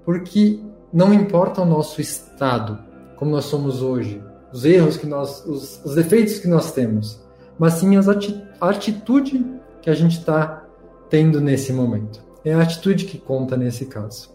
Porque 0.06 0.60
não 0.94 1.14
importa 1.14 1.62
o 1.62 1.66
nosso 1.66 2.00
estado, 2.00 2.78
como 3.18 3.32
nós 3.32 3.46
somos 3.46 3.82
hoje, 3.82 4.22
os 4.52 4.66
erros 4.66 4.98
que 4.98 5.06
nós, 5.06 5.46
os, 5.46 5.84
os 5.84 5.96
defeitos 5.96 6.40
que 6.40 6.48
nós 6.48 6.72
temos, 6.72 7.20
mas 7.58 7.74
sim 7.74 7.96
ati 7.98 8.44
a 8.60 8.70
atitude 8.70 9.46
que 9.82 9.90
a 9.90 9.94
gente 9.94 10.20
está 10.20 10.66
tendo 11.10 11.42
nesse 11.42 11.74
momento. 11.74 12.22
É 12.46 12.54
a 12.54 12.62
atitude 12.62 13.06
que 13.06 13.18
conta 13.18 13.56
nesse 13.58 13.86
caso. 13.86 14.34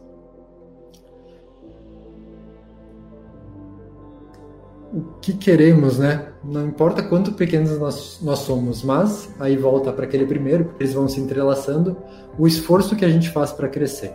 o 4.93 5.03
que 5.21 5.33
queremos, 5.35 5.99
né? 5.99 6.29
Não 6.43 6.67
importa 6.67 7.03
quanto 7.03 7.33
pequenos 7.33 7.79
nós, 7.79 8.19
nós 8.23 8.41
somos, 8.41 8.83
mas 8.83 9.29
aí 9.38 9.57
volta 9.57 9.93
para 9.93 10.05
aquele 10.05 10.27
primeiro, 10.27 10.64
porque 10.64 10.83
eles 10.83 10.95
vão 10.95 11.09
se 11.09 11.21
entrelaçando, 11.21 11.97
o 12.38 12.47
esforço 12.47 12.97
que 12.97 13.05
a 13.05 13.09
gente 13.09 13.31
faz 13.31 13.53
para 13.53 13.69
crescer. 13.69 14.14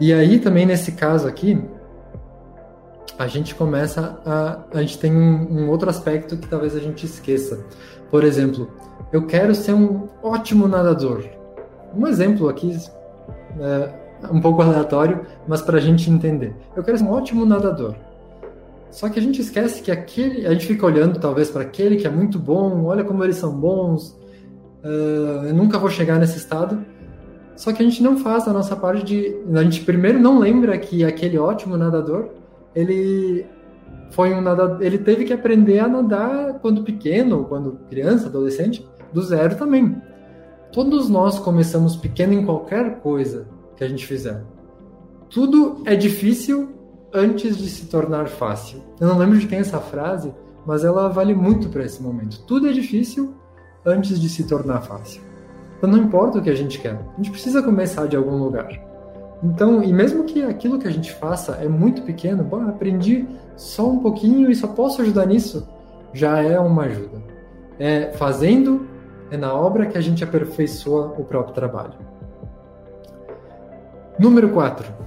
E 0.00 0.12
aí 0.12 0.38
também 0.38 0.64
nesse 0.64 0.92
caso 0.92 1.28
aqui, 1.28 1.62
a 3.18 3.26
gente 3.26 3.54
começa 3.54 4.18
a. 4.24 4.62
A 4.72 4.80
gente 4.80 4.98
tem 4.98 5.12
um, 5.12 5.64
um 5.64 5.70
outro 5.70 5.88
aspecto 5.88 6.36
que 6.36 6.48
talvez 6.48 6.74
a 6.76 6.80
gente 6.80 7.04
esqueça. 7.06 7.64
Por 8.10 8.24
exemplo, 8.24 8.70
eu 9.12 9.26
quero 9.26 9.54
ser 9.54 9.74
um 9.74 10.08
ótimo 10.22 10.66
nadador. 10.68 11.24
Um 11.94 12.06
exemplo 12.06 12.48
aqui, 12.48 12.76
é, 13.60 13.88
um 14.30 14.40
pouco 14.40 14.62
aleatório, 14.62 15.26
mas 15.46 15.62
para 15.62 15.78
a 15.78 15.80
gente 15.80 16.10
entender. 16.10 16.54
Eu 16.74 16.82
quero 16.82 16.98
ser 16.98 17.04
um 17.04 17.10
ótimo 17.10 17.44
nadador. 17.44 17.94
Só 18.90 19.08
que 19.08 19.18
a 19.18 19.22
gente 19.22 19.40
esquece 19.40 19.82
que 19.82 19.90
aquele. 19.90 20.46
A 20.46 20.52
gente 20.52 20.66
fica 20.66 20.84
olhando 20.84 21.18
talvez 21.18 21.50
para 21.50 21.62
aquele 21.62 21.96
que 21.96 22.06
é 22.06 22.10
muito 22.10 22.38
bom, 22.38 22.84
olha 22.84 23.04
como 23.04 23.24
eles 23.24 23.36
são 23.36 23.52
bons, 23.52 24.18
uh, 24.84 25.46
eu 25.46 25.54
nunca 25.54 25.78
vou 25.78 25.90
chegar 25.90 26.18
nesse 26.18 26.38
estado. 26.38 26.84
Só 27.56 27.72
que 27.72 27.82
a 27.82 27.86
gente 27.86 28.02
não 28.02 28.18
faz 28.18 28.46
a 28.48 28.52
nossa 28.52 28.76
parte 28.76 29.04
de. 29.04 29.36
A 29.54 29.62
gente 29.62 29.82
primeiro 29.82 30.18
não 30.18 30.38
lembra 30.38 30.76
que 30.78 31.04
aquele 31.04 31.38
ótimo 31.38 31.76
nadador, 31.76 32.28
ele 32.74 33.46
foi 34.10 34.32
um 34.34 34.40
nadador. 34.40 34.82
Ele 34.82 34.98
teve 34.98 35.24
que 35.24 35.32
aprender 35.32 35.78
a 35.78 35.88
nadar 35.88 36.58
quando 36.60 36.82
pequeno, 36.82 37.44
quando 37.44 37.78
criança, 37.88 38.28
adolescente, 38.28 38.86
do 39.12 39.22
zero 39.22 39.56
também. 39.56 40.00
Todos 40.72 41.08
nós 41.08 41.38
começamos 41.38 41.96
pequeno 41.96 42.32
em 42.32 42.44
qualquer 42.44 43.00
coisa 43.00 43.46
que 43.76 43.84
a 43.84 43.88
gente 43.88 44.06
fizer. 44.06 44.42
Tudo 45.28 45.82
é 45.86 45.94
difícil 45.94 46.72
antes 47.12 47.56
de 47.56 47.68
se 47.68 47.86
tornar 47.86 48.28
fácil. 48.28 48.82
Eu 49.00 49.08
não 49.08 49.18
lembro 49.18 49.38
de 49.38 49.46
quem 49.46 49.58
é 49.58 49.60
essa 49.60 49.80
frase, 49.80 50.32
mas 50.66 50.84
ela 50.84 51.08
vale 51.08 51.34
muito 51.34 51.68
para 51.68 51.84
esse 51.84 52.02
momento. 52.02 52.42
Tudo 52.46 52.68
é 52.68 52.72
difícil 52.72 53.34
antes 53.84 54.20
de 54.20 54.28
se 54.28 54.44
tornar 54.44 54.80
fácil. 54.82 55.20
Então 55.76 55.90
não 55.90 55.98
importa 55.98 56.38
o 56.38 56.42
que 56.42 56.50
a 56.50 56.54
gente 56.54 56.78
quer, 56.78 56.94
a 56.94 57.16
gente 57.16 57.30
precisa 57.30 57.62
começar 57.62 58.06
de 58.06 58.16
algum 58.16 58.36
lugar. 58.36 58.68
Então, 59.42 59.82
e 59.82 59.92
mesmo 59.92 60.24
que 60.24 60.42
aquilo 60.42 60.78
que 60.78 60.86
a 60.86 60.90
gente 60.90 61.12
faça 61.12 61.56
é 61.56 61.68
muito 61.68 62.02
pequeno, 62.02 62.44
bom, 62.44 62.68
aprendi 62.68 63.26
só 63.56 63.88
um 63.88 63.98
pouquinho 63.98 64.50
e 64.50 64.54
só 64.54 64.68
posso 64.68 65.02
ajudar 65.02 65.26
nisso, 65.26 65.68
já 66.12 66.40
é 66.40 66.58
uma 66.60 66.84
ajuda. 66.84 67.22
É 67.78 68.12
fazendo, 68.12 68.86
é 69.30 69.36
na 69.36 69.52
obra 69.52 69.86
que 69.86 69.98
a 69.98 70.00
gente 70.00 70.22
aperfeiçoa 70.22 71.14
o 71.18 71.24
próprio 71.24 71.54
trabalho. 71.54 71.94
Número 74.18 74.50
4 74.50 75.02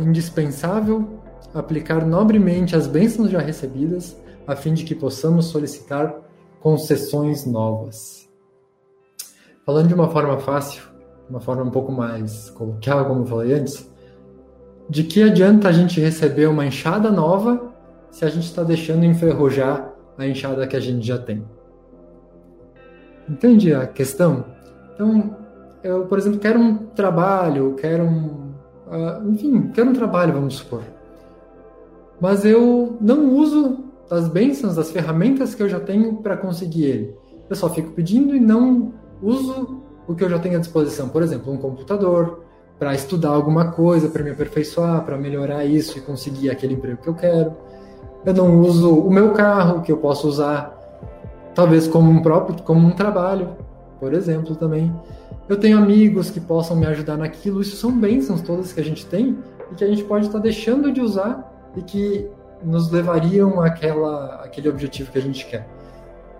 indispensável 0.00 1.20
aplicar 1.52 2.06
nobremente 2.06 2.76
as 2.76 2.86
bênçãos 2.86 3.30
já 3.30 3.40
recebidas, 3.40 4.16
a 4.46 4.54
fim 4.54 4.74
de 4.74 4.84
que 4.84 4.94
possamos 4.94 5.46
solicitar 5.46 6.14
concessões 6.60 7.44
novas. 7.44 8.28
Falando 9.64 9.88
de 9.88 9.94
uma 9.94 10.08
forma 10.08 10.38
fácil, 10.38 10.82
uma 11.28 11.40
forma 11.40 11.62
um 11.62 11.70
pouco 11.70 11.92
mais 11.92 12.50
coloquial, 12.50 13.04
como 13.06 13.22
eu 13.22 13.26
falei 13.26 13.52
antes, 13.54 13.90
de 14.88 15.04
que 15.04 15.22
adianta 15.22 15.68
a 15.68 15.72
gente 15.72 16.00
receber 16.00 16.46
uma 16.46 16.64
enxada 16.66 17.10
nova 17.10 17.72
se 18.10 18.24
a 18.24 18.28
gente 18.28 18.44
está 18.44 18.62
deixando 18.62 19.04
enferrujar 19.04 19.92
a 20.16 20.26
enxada 20.26 20.66
que 20.66 20.76
a 20.76 20.80
gente 20.80 21.06
já 21.06 21.18
tem? 21.18 21.44
Entende 23.28 23.74
a 23.74 23.86
questão? 23.86 24.44
Então, 24.94 25.36
eu, 25.82 26.06
por 26.06 26.18
exemplo, 26.18 26.38
quero 26.38 26.58
um 26.58 26.76
trabalho, 26.86 27.74
quero 27.74 28.04
um 28.04 28.48
uh, 28.88 29.30
enfim, 29.30 29.68
quero 29.68 29.90
um 29.90 29.92
trabalho, 29.92 30.32
vamos 30.32 30.56
supor. 30.56 30.82
Mas 32.20 32.44
eu 32.44 32.96
não 33.00 33.34
uso 33.34 33.84
as 34.10 34.28
bênçãos, 34.28 34.74
das 34.74 34.90
ferramentas 34.90 35.54
que 35.54 35.62
eu 35.62 35.68
já 35.68 35.78
tenho 35.78 36.16
para 36.16 36.36
conseguir 36.36 36.84
ele. 36.84 37.16
Eu 37.48 37.56
só 37.56 37.68
fico 37.68 37.92
pedindo 37.92 38.34
e 38.34 38.40
não 38.40 38.92
uso 39.22 39.82
o 40.08 40.14
que 40.14 40.24
eu 40.24 40.30
já 40.30 40.38
tenho 40.38 40.56
à 40.56 40.60
disposição. 40.60 41.08
Por 41.08 41.22
exemplo, 41.22 41.52
um 41.52 41.58
computador 41.58 42.42
para 42.78 42.94
estudar 42.94 43.30
alguma 43.30 43.72
coisa, 43.72 44.08
para 44.08 44.22
me 44.22 44.30
aperfeiçoar, 44.30 45.04
para 45.04 45.16
melhorar 45.16 45.64
isso 45.64 45.98
e 45.98 46.00
conseguir 46.00 46.50
aquele 46.50 46.74
emprego 46.74 47.02
que 47.02 47.08
eu 47.08 47.14
quero. 47.14 47.52
Eu 48.24 48.34
não 48.34 48.60
uso 48.60 48.98
o 48.98 49.10
meu 49.10 49.32
carro, 49.32 49.82
que 49.82 49.92
eu 49.92 49.98
posso 49.98 50.26
usar 50.26 50.76
talvez 51.54 51.86
como 51.86 52.10
um 52.10 52.22
próprio, 52.22 52.62
como 52.62 52.86
um 52.86 52.92
trabalho, 52.92 53.50
por 54.00 54.14
exemplo, 54.14 54.54
também 54.54 54.92
eu 55.48 55.58
tenho 55.58 55.78
amigos 55.78 56.30
que 56.30 56.40
possam 56.40 56.76
me 56.76 56.86
ajudar 56.86 57.16
naquilo. 57.16 57.60
Isso 57.60 57.76
são 57.76 57.90
bênçãos 57.90 58.42
todas 58.42 58.72
que 58.72 58.80
a 58.80 58.84
gente 58.84 59.06
tem 59.06 59.38
e 59.72 59.74
que 59.74 59.82
a 59.82 59.88
gente 59.88 60.04
pode 60.04 60.26
estar 60.26 60.38
deixando 60.38 60.92
de 60.92 61.00
usar 61.00 61.70
e 61.76 61.82
que 61.82 62.28
nos 62.62 62.90
levariam 62.90 63.60
àquela, 63.60 64.42
àquele 64.44 64.68
objetivo 64.68 65.10
que 65.10 65.18
a 65.18 65.22
gente 65.22 65.46
quer. 65.46 65.66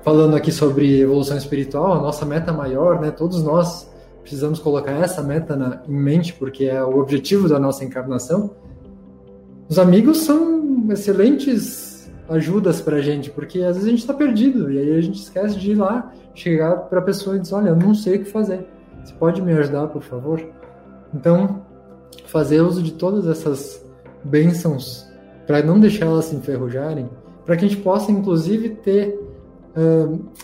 Falando 0.09 0.35
aqui 0.37 0.51
sobre 0.51 1.03
evolução 1.03 1.37
espiritual, 1.37 1.93
a 1.93 2.01
nossa 2.01 2.25
meta 2.25 2.51
maior, 2.51 2.99
né? 2.99 3.11
Todos 3.11 3.43
nós 3.43 3.93
precisamos 4.23 4.59
colocar 4.59 4.93
essa 4.93 5.23
meta 5.23 5.55
na, 5.55 5.83
em 5.87 5.93
mente, 5.93 6.33
porque 6.33 6.65
é 6.65 6.83
o 6.83 6.99
objetivo 6.99 7.47
da 7.47 7.59
nossa 7.59 7.85
encarnação. 7.85 8.53
Os 9.69 9.79
amigos 9.79 10.21
são 10.21 10.87
excelentes 10.91 12.11
ajudas 12.27 12.81
para 12.81 12.97
a 12.97 13.01
gente, 13.03 13.29
porque 13.29 13.61
às 13.61 13.77
vezes 13.77 13.85
a 13.85 13.91
gente 13.91 13.99
está 13.99 14.15
perdido 14.15 14.73
e 14.73 14.79
aí 14.79 14.97
a 14.97 15.01
gente 15.03 15.21
esquece 15.21 15.59
de 15.59 15.73
ir 15.73 15.75
lá, 15.75 16.11
chegar 16.35 16.75
para 16.89 17.01
a 17.01 17.03
pessoa 17.03 17.37
e 17.37 17.41
dizer: 17.41 17.57
Olha, 17.57 17.69
eu 17.69 17.77
não 17.77 17.95
sei 17.95 18.17
o 18.17 18.21
que 18.21 18.31
fazer, 18.31 18.67
você 19.05 19.13
pode 19.13 19.43
me 19.43 19.53
ajudar, 19.53 19.89
por 19.89 20.01
favor? 20.01 20.43
Então, 21.13 21.61
fazer 22.25 22.63
uso 22.63 22.83
de 22.83 22.93
todas 22.93 23.27
essas 23.27 23.87
bênçãos 24.25 25.07
para 25.47 25.63
não 25.63 25.79
deixar 25.79 26.07
elas 26.07 26.25
se 26.25 26.35
enferrujarem, 26.35 27.11
para 27.45 27.59
que 27.59 27.67
a 27.67 27.69
gente 27.69 27.83
possa 27.83 28.11
inclusive 28.11 28.71
ter 28.71 29.28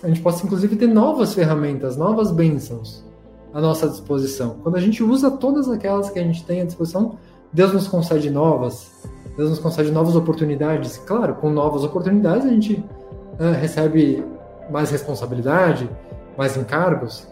a 0.02 0.08
gente 0.08 0.20
possa 0.20 0.44
inclusive 0.44 0.76
ter 0.76 0.86
novas 0.86 1.34
ferramentas, 1.34 1.96
novas 1.96 2.30
bênçãos 2.30 3.04
à 3.52 3.60
nossa 3.60 3.88
disposição. 3.88 4.56
Quando 4.62 4.76
a 4.76 4.80
gente 4.80 5.02
usa 5.02 5.30
todas 5.30 5.68
aquelas 5.68 6.10
que 6.10 6.18
a 6.18 6.22
gente 6.22 6.44
tem 6.44 6.60
à 6.60 6.64
disposição, 6.64 7.16
Deus 7.52 7.72
nos 7.72 7.88
concede 7.88 8.30
novas, 8.30 8.90
Deus 9.36 9.50
nos 9.50 9.58
concede 9.58 9.90
novas 9.90 10.16
oportunidades. 10.16 10.96
Claro, 10.98 11.34
com 11.36 11.50
novas 11.50 11.84
oportunidades 11.84 12.46
a 12.46 12.50
gente 12.50 12.74
uh, 12.74 13.52
recebe 13.60 14.24
mais 14.70 14.90
responsabilidade, 14.90 15.88
mais 16.36 16.56
encargos, 16.56 17.26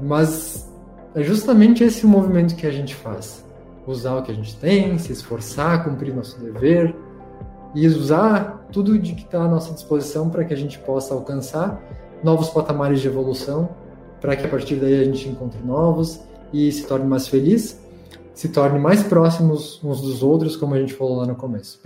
mas 0.00 0.68
é 1.14 1.22
justamente 1.22 1.84
esse 1.84 2.04
o 2.04 2.08
movimento 2.08 2.54
que 2.54 2.66
a 2.66 2.70
gente 2.70 2.94
faz 2.94 3.44
usar 3.86 4.16
o 4.16 4.22
que 4.22 4.30
a 4.30 4.34
gente 4.34 4.56
tem, 4.56 4.96
se 4.98 5.12
esforçar, 5.12 5.84
cumprir 5.84 6.14
nosso 6.14 6.38
dever 6.40 6.94
e 7.74 7.86
usar 7.86 8.66
tudo 8.72 8.98
de 8.98 9.14
que 9.14 9.22
está 9.22 9.42
à 9.42 9.48
nossa 9.48 9.72
disposição 9.72 10.28
para 10.28 10.44
que 10.44 10.52
a 10.52 10.56
gente 10.56 10.78
possa 10.78 11.14
alcançar 11.14 11.82
novos 12.22 12.48
patamares 12.50 13.00
de 13.00 13.08
evolução, 13.08 13.68
para 14.20 14.36
que 14.36 14.46
a 14.46 14.48
partir 14.48 14.76
daí 14.76 15.00
a 15.00 15.04
gente 15.04 15.28
encontre 15.28 15.62
novos 15.62 16.20
e 16.52 16.70
se 16.70 16.86
torne 16.86 17.06
mais 17.06 17.26
feliz, 17.26 17.80
se 18.34 18.48
torne 18.48 18.78
mais 18.78 19.02
próximos 19.02 19.82
uns 19.82 20.00
dos 20.00 20.22
outros, 20.22 20.56
como 20.56 20.74
a 20.74 20.78
gente 20.78 20.94
falou 20.94 21.16
lá 21.16 21.26
no 21.26 21.34
começo. 21.34 21.80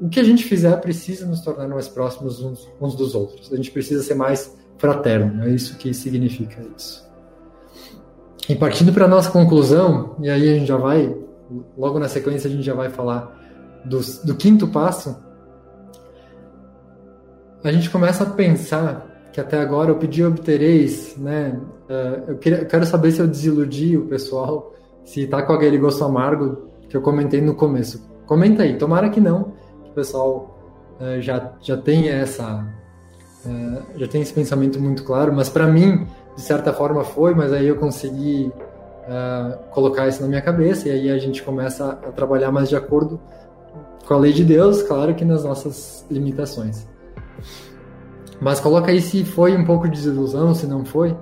O 0.00 0.08
que 0.08 0.18
a 0.18 0.24
gente 0.24 0.44
fizer 0.44 0.76
precisa 0.80 1.26
nos 1.26 1.40
tornar 1.40 1.68
mais 1.68 1.88
próximos 1.88 2.42
uns, 2.42 2.68
uns 2.80 2.94
dos 2.94 3.14
outros. 3.14 3.52
A 3.52 3.56
gente 3.56 3.70
precisa 3.70 4.02
ser 4.02 4.14
mais 4.14 4.56
fraterno, 4.76 5.44
é 5.44 5.50
isso 5.50 5.76
que 5.76 5.94
significa 5.94 6.60
isso. 6.76 7.04
E 8.48 8.54
partindo 8.54 8.92
para 8.92 9.06
a 9.06 9.08
nossa 9.08 9.30
conclusão, 9.30 10.16
e 10.20 10.28
aí 10.28 10.50
a 10.50 10.58
gente 10.58 10.66
já 10.66 10.76
vai, 10.76 11.16
logo 11.78 11.98
na 11.98 12.08
sequência, 12.08 12.48
a 12.48 12.52
gente 12.52 12.64
já 12.64 12.74
vai 12.74 12.90
falar 12.90 13.43
do, 13.84 14.00
do 14.24 14.34
quinto 14.34 14.68
passo. 14.68 15.16
A 17.62 17.72
gente 17.72 17.88
começa 17.90 18.24
a 18.24 18.30
pensar 18.30 19.06
que 19.32 19.40
até 19.40 19.58
agora 19.58 19.90
eu 19.90 19.96
pedi 19.96 20.24
obtereis, 20.24 21.16
né? 21.16 21.60
Uh, 21.88 22.30
eu, 22.30 22.38
queria, 22.38 22.60
eu 22.60 22.66
quero 22.66 22.86
saber 22.86 23.10
se 23.12 23.20
eu 23.20 23.26
desiludi 23.26 23.96
o 23.96 24.06
pessoal, 24.06 24.74
se 25.04 25.26
tá 25.26 25.42
com 25.42 25.52
aquele 25.52 25.78
gosto 25.78 26.04
amargo 26.04 26.68
que 26.88 26.96
eu 26.96 27.02
comentei 27.02 27.40
no 27.40 27.54
começo. 27.54 28.08
Comenta 28.26 28.62
aí, 28.62 28.76
tomara 28.76 29.08
que 29.08 29.20
não, 29.20 29.52
que 29.82 29.90
o 29.90 29.94
pessoal 29.94 30.58
uh, 31.00 31.20
já, 31.20 31.52
já 31.60 31.76
tenha 31.76 32.12
essa. 32.12 32.66
Uh, 33.44 33.98
já 33.98 34.08
tem 34.08 34.22
esse 34.22 34.32
pensamento 34.32 34.80
muito 34.80 35.02
claro, 35.04 35.32
mas 35.32 35.48
para 35.48 35.66
mim 35.66 36.06
de 36.34 36.42
certa 36.42 36.72
forma 36.72 37.04
foi, 37.04 37.34
mas 37.34 37.52
aí 37.52 37.68
eu 37.68 37.76
consegui 37.76 38.50
uh, 39.08 39.58
colocar 39.70 40.08
isso 40.08 40.22
na 40.22 40.28
minha 40.28 40.42
cabeça 40.42 40.88
e 40.88 40.92
aí 40.92 41.10
a 41.10 41.18
gente 41.18 41.42
começa 41.42 41.90
a 41.90 42.12
trabalhar 42.12 42.50
mais 42.50 42.68
de 42.68 42.76
acordo 42.76 43.20
com 44.06 44.14
a 44.14 44.18
lei 44.18 44.32
de 44.32 44.44
Deus, 44.44 44.82
claro 44.82 45.14
que 45.14 45.24
nas 45.24 45.44
nossas 45.44 46.04
limitações. 46.10 46.86
Mas 48.40 48.60
coloca 48.60 48.90
aí 48.90 49.00
se 49.00 49.24
foi 49.24 49.56
um 49.56 49.64
pouco 49.64 49.88
de 49.88 49.96
desilusão, 49.96 50.54
se 50.54 50.66
não 50.66 50.84
foi. 50.84 51.16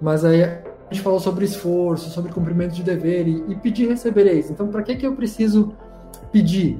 Mas 0.00 0.24
aí 0.24 0.42
a 0.42 0.62
gente 0.90 1.02
falou 1.02 1.18
sobre 1.18 1.44
esforço, 1.44 2.10
sobre 2.10 2.32
cumprimento 2.32 2.74
de 2.74 2.82
dever 2.82 3.26
e, 3.26 3.44
e 3.48 3.56
pedir 3.56 3.88
recebereis. 3.88 4.50
Então, 4.50 4.68
para 4.68 4.82
que 4.82 4.96
que 4.96 5.06
eu 5.06 5.14
preciso 5.14 5.72
pedir? 6.30 6.78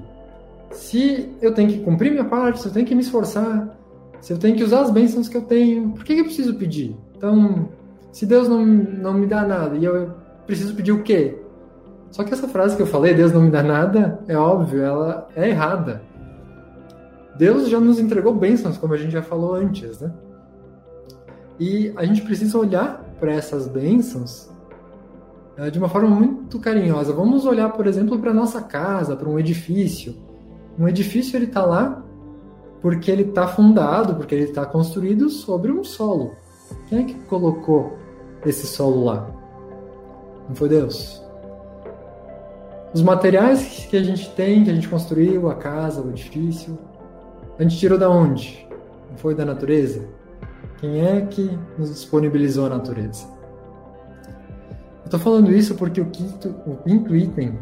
Se 0.71 1.31
eu 1.40 1.53
tenho 1.53 1.68
que 1.68 1.81
cumprir 1.81 2.11
minha 2.11 2.25
parte, 2.25 2.61
se 2.61 2.68
eu 2.68 2.73
tenho 2.73 2.87
que 2.87 2.94
me 2.94 3.01
esforçar, 3.01 3.77
se 4.21 4.33
eu 4.33 4.38
tenho 4.38 4.57
que 4.57 4.62
usar 4.62 4.83
as 4.83 4.90
bênçãos 4.90 5.29
que 5.29 5.37
eu 5.37 5.42
tenho, 5.42 5.90
por 5.90 6.05
que, 6.05 6.14
que 6.14 6.21
eu 6.21 6.25
preciso 6.25 6.55
pedir? 6.55 6.97
Então, 7.16 7.68
se 8.12 8.27
Deus 8.27 8.49
não, 8.49 8.64
não 8.64 9.14
me 9.14 9.27
dá 9.27 9.47
nada 9.47 9.77
e 9.77 9.85
eu 9.85 10.11
preciso 10.47 10.75
pedir 10.75 10.92
o 10.92 11.03
quê? 11.03 11.38
Só 12.11 12.25
que 12.25 12.33
essa 12.33 12.49
frase 12.49 12.77
que 12.77 12.83
eu 12.83 12.87
falei, 12.87 13.14
Deus 13.14 13.33
não 13.33 13.42
me 13.42 13.51
dá 13.51 13.62
nada, 13.62 14.21
é 14.27 14.37
óbvio, 14.37 14.83
ela 14.83 15.29
é 15.37 15.51
errada. 15.51 16.03
Deus 17.37 17.68
já 17.68 17.79
nos 17.79 18.01
entregou 18.01 18.35
bênçãos, 18.35 18.77
como 18.79 18.94
a 18.94 18.97
gente 18.97 19.12
já 19.12 19.23
falou 19.23 19.55
antes, 19.55 20.01
né? 20.01 20.12
E 21.61 21.92
a 21.97 22.05
gente 22.05 22.23
precisa 22.23 22.57
olhar 22.59 23.05
para 23.21 23.33
essas 23.33 23.66
bênçãos 23.66 24.51
eh, 25.57 25.71
de 25.71 25.79
uma 25.79 25.88
forma 25.88 26.09
muito 26.09 26.59
carinhosa. 26.59 27.12
Vamos 27.12 27.44
olhar, 27.44 27.71
por 27.71 27.87
exemplo, 27.87 28.18
para 28.18 28.33
nossa 28.33 28.62
casa, 28.62 29.16
para 29.16 29.29
um 29.29 29.38
edifício. 29.38 30.16
Um 30.79 30.88
edifício 30.88 31.37
ele 31.37 31.47
está 31.47 31.64
lá 31.64 32.05
porque 32.81 33.11
ele 33.11 33.23
está 33.23 33.47
fundado, 33.49 34.14
porque 34.14 34.35
ele 34.35 34.44
está 34.44 34.64
construído 34.64 35.29
sobre 35.29 35.73
um 35.73 35.83
solo. 35.83 36.33
Quem 36.88 37.01
é 37.01 37.05
que 37.05 37.14
colocou 37.27 37.97
esse 38.44 38.66
solo 38.66 39.05
lá? 39.05 39.29
Não 40.49 40.55
foi 40.55 40.68
Deus. 40.68 41.27
Os 42.92 43.03
materiais 43.03 43.87
que 43.88 43.96
a 43.96 44.03
gente 44.03 44.31
tem, 44.31 44.64
que 44.64 44.70
a 44.70 44.74
gente 44.74 44.88
construiu, 44.88 45.51
a 45.51 45.55
casa, 45.55 46.01
o 46.01 46.11
edifício, 46.11 46.79
a 47.59 47.62
gente 47.62 47.77
tirou 47.77 47.98
da 47.98 48.09
onde? 48.09 48.66
Não 49.11 49.18
foi 49.18 49.35
da 49.35 49.44
natureza? 49.44 50.07
Quem 50.79 51.05
é 51.05 51.20
que 51.22 51.59
nos 51.77 51.90
disponibilizou 51.90 52.66
a 52.66 52.70
natureza? 52.70 53.27
Eu 55.01 55.05
estou 55.07 55.20
falando 55.20 55.53
isso 55.53 55.74
porque 55.74 56.01
o 56.01 56.07
quinto, 56.07 56.55
o 56.66 56.77
quinto 56.77 57.14
item 57.14 57.59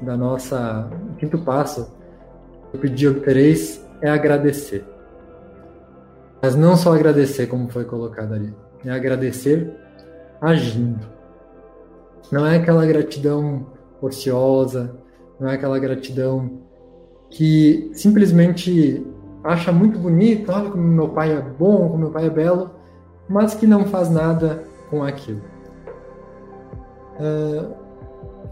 da 0.00 0.16
nossa, 0.16 0.88
o 1.12 1.16
quinto 1.16 1.38
passo, 1.38 1.92
eu 2.72 2.78
pedi 2.78 3.08
obtereis, 3.08 3.84
é 4.00 4.08
agradecer. 4.08 4.84
Mas 6.40 6.54
não 6.54 6.76
só 6.76 6.94
agradecer, 6.94 7.46
como 7.48 7.68
foi 7.68 7.84
colocado 7.84 8.32
ali. 8.32 8.54
É 8.84 8.90
agradecer 8.90 9.76
agindo. 10.40 11.06
Não 12.32 12.46
é 12.46 12.56
aquela 12.56 12.86
gratidão 12.86 13.66
ociosa, 14.00 14.96
não 15.38 15.48
é 15.48 15.54
aquela 15.54 15.78
gratidão 15.78 16.60
que 17.30 17.90
simplesmente 17.94 19.06
acha 19.42 19.72
muito 19.72 19.98
bonito, 19.98 20.50
olha 20.52 20.70
como 20.70 20.82
meu 20.82 21.08
pai 21.08 21.32
é 21.32 21.40
bom, 21.40 21.88
como 21.88 21.98
meu 21.98 22.10
pai 22.10 22.26
é 22.26 22.30
belo, 22.30 22.70
mas 23.28 23.54
que 23.54 23.66
não 23.66 23.84
faz 23.84 24.10
nada 24.10 24.64
com 24.90 25.02
aquilo. 25.02 25.40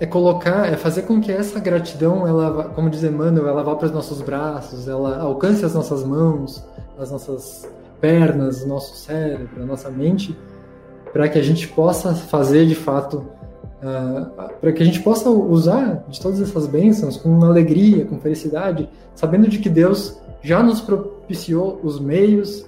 É 0.01 0.07
colocar, 0.07 0.73
é 0.73 0.77
fazer 0.77 1.03
com 1.03 1.21
que 1.21 1.33
essa 1.33 1.59
gratidão, 1.59 2.27
ela, 2.27 2.69
como 2.71 2.89
diz 2.89 3.03
Emmanuel, 3.03 3.49
ela 3.49 3.65
vá 3.65 3.75
para 3.75 3.87
os 3.87 3.93
nossos 3.93 4.23
braços, 4.23 4.87
ela 4.87 5.19
alcance 5.19 5.65
as 5.65 5.75
nossas 5.75 6.05
mãos, 6.05 6.65
as 6.97 7.11
nossas 7.11 7.69
pernas, 8.01 8.63
o 8.63 8.69
nosso 8.69 8.95
cérebro, 8.97 9.63
a 9.63 9.67
nossa 9.67 9.91
mente, 9.91 10.39
para 11.13 11.29
que 11.29 11.39
a 11.39 11.43
gente 11.43 11.67
possa 11.69 12.15
fazer 12.15 12.67
de 12.67 12.77
fato, 12.77 13.27
uh, 13.83 14.51
para 14.61 14.73
que 14.73 14.83
a 14.83 14.87
gente 14.87 15.01
possa 15.01 15.31
usar 15.31 16.05
de 16.09 16.21
todas 16.21 16.41
essas 16.41 16.67
bênçãos 16.67 17.17
com 17.17 17.45
alegria, 17.45 18.05
com 18.05 18.19
felicidade, 18.19 18.89
sabendo 19.15 19.49
de 19.49 19.59
que 19.59 19.69
Deus 19.69 20.19
já 20.43 20.63
nos 20.63 20.81
propiciou 20.81 21.81
os 21.83 21.99
meios, 21.99 22.67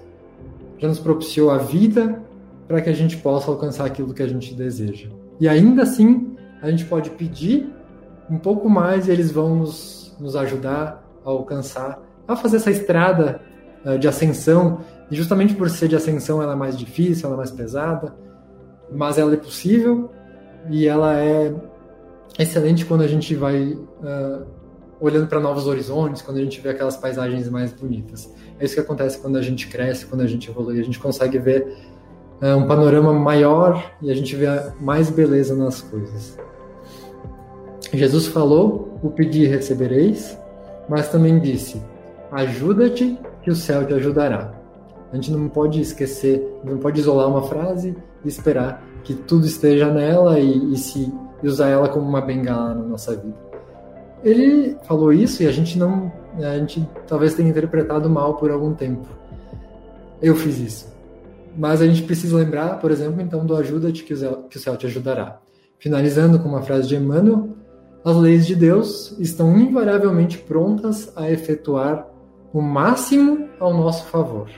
já 0.78 0.88
nos 0.88 0.98
propiciou 0.98 1.50
a 1.50 1.58
vida 1.58 2.22
para 2.66 2.80
que 2.80 2.90
a 2.90 2.94
gente 2.94 3.16
possa 3.16 3.50
alcançar 3.50 3.84
aquilo 3.84 4.14
que 4.14 4.22
a 4.22 4.28
gente 4.28 4.54
deseja. 4.54 5.08
E 5.40 5.48
ainda 5.48 5.82
assim, 5.82 6.36
a 6.62 6.70
gente 6.70 6.84
pode 6.84 7.10
pedir 7.10 7.68
um 8.30 8.38
pouco 8.38 8.68
mais 8.68 9.08
e 9.08 9.10
eles 9.10 9.30
vão 9.30 9.56
nos, 9.56 10.14
nos 10.20 10.36
ajudar 10.36 11.04
a 11.24 11.30
alcançar, 11.30 12.00
a 12.26 12.36
fazer 12.36 12.58
essa 12.58 12.70
estrada 12.70 13.40
uh, 13.84 13.98
de 13.98 14.06
ascensão 14.06 14.80
e 15.10 15.16
justamente 15.16 15.54
por 15.54 15.68
ser 15.68 15.88
de 15.88 15.96
ascensão, 15.96 16.40
ela 16.40 16.52
é 16.52 16.56
mais 16.56 16.78
difícil, 16.78 17.26
ela 17.26 17.34
é 17.34 17.38
mais 17.38 17.50
pesada, 17.50 18.14
mas 18.92 19.18
ela 19.18 19.34
é 19.34 19.36
possível 19.36 20.10
e 20.68 20.86
ela 20.86 21.18
é 21.18 21.54
excelente 22.38 22.84
quando 22.84 23.02
a 23.02 23.06
gente 23.06 23.34
vai 23.34 23.72
uh, 23.72 24.46
olhando 25.00 25.26
para 25.26 25.40
novos 25.40 25.66
horizontes, 25.66 26.22
quando 26.22 26.38
a 26.38 26.40
gente 26.40 26.60
vê 26.60 26.70
aquelas 26.70 26.96
paisagens 26.96 27.48
mais 27.48 27.72
bonitas. 27.72 28.32
É 28.58 28.64
isso 28.64 28.74
que 28.74 28.80
acontece 28.80 29.18
quando 29.18 29.36
a 29.36 29.42
gente 29.42 29.68
cresce, 29.68 30.06
quando 30.06 30.20
a 30.20 30.26
gente 30.26 30.50
evolui, 30.50 30.78
a 30.78 30.84
gente 30.84 30.98
consegue 30.98 31.38
ver 31.38 31.76
uh, 32.42 32.56
um 32.56 32.66
panorama 32.66 33.12
maior 33.12 33.92
e 34.02 34.10
a 34.10 34.14
gente 34.14 34.36
vê 34.36 34.46
mais 34.80 35.10
beleza 35.10 35.56
nas 35.56 35.80
coisas. 35.80 36.38
Jesus 37.92 38.26
falou: 38.26 38.98
O 39.02 39.10
pedir 39.10 39.48
recebereis, 39.48 40.38
mas 40.88 41.08
também 41.08 41.38
disse: 41.38 41.82
Ajuda-te, 42.30 43.18
que 43.42 43.50
o 43.50 43.56
céu 43.56 43.86
te 43.86 43.94
ajudará. 43.94 44.54
A 45.12 45.16
gente 45.16 45.32
não 45.32 45.48
pode 45.48 45.80
esquecer, 45.80 46.46
não 46.62 46.78
pode 46.78 47.00
isolar 47.00 47.28
uma 47.28 47.42
frase 47.42 47.96
e 48.24 48.28
esperar 48.28 48.84
que 49.02 49.14
tudo 49.14 49.46
esteja 49.46 49.90
nela 49.90 50.38
e, 50.38 50.72
e 50.72 50.76
se 50.76 51.12
usar 51.42 51.68
ela 51.68 51.88
como 51.88 52.06
uma 52.06 52.20
bengala 52.20 52.74
na 52.74 52.82
nossa 52.82 53.16
vida. 53.16 53.34
Ele 54.22 54.76
falou 54.82 55.12
isso 55.12 55.42
e 55.42 55.46
a 55.46 55.52
gente 55.52 55.78
não 55.78 56.12
a 56.38 56.58
gente 56.58 56.88
talvez 57.06 57.34
tenha 57.34 57.48
interpretado 57.48 58.08
mal 58.08 58.34
por 58.34 58.50
algum 58.50 58.74
tempo. 58.74 59.06
Eu 60.22 60.36
fiz 60.36 60.58
isso. 60.58 60.90
Mas 61.56 61.82
a 61.82 61.86
gente 61.86 62.02
precisa 62.02 62.36
lembrar, 62.36 62.78
por 62.78 62.90
exemplo, 62.90 63.20
então, 63.20 63.44
do 63.44 63.56
ajuda-te 63.56 64.04
que 64.04 64.14
o 64.14 64.60
céu 64.60 64.76
te 64.76 64.86
ajudará. 64.86 65.40
Finalizando 65.78 66.38
com 66.38 66.48
uma 66.48 66.62
frase 66.62 66.86
de 66.86 66.96
Emmanuel, 66.96 67.56
as 68.04 68.16
leis 68.16 68.46
de 68.46 68.54
Deus 68.54 69.16
estão 69.18 69.58
invariavelmente 69.58 70.38
prontas 70.38 71.12
a 71.16 71.30
efetuar 71.30 72.06
o 72.52 72.60
máximo 72.60 73.48
ao 73.58 73.74
nosso 73.74 74.04
favor, 74.06 74.48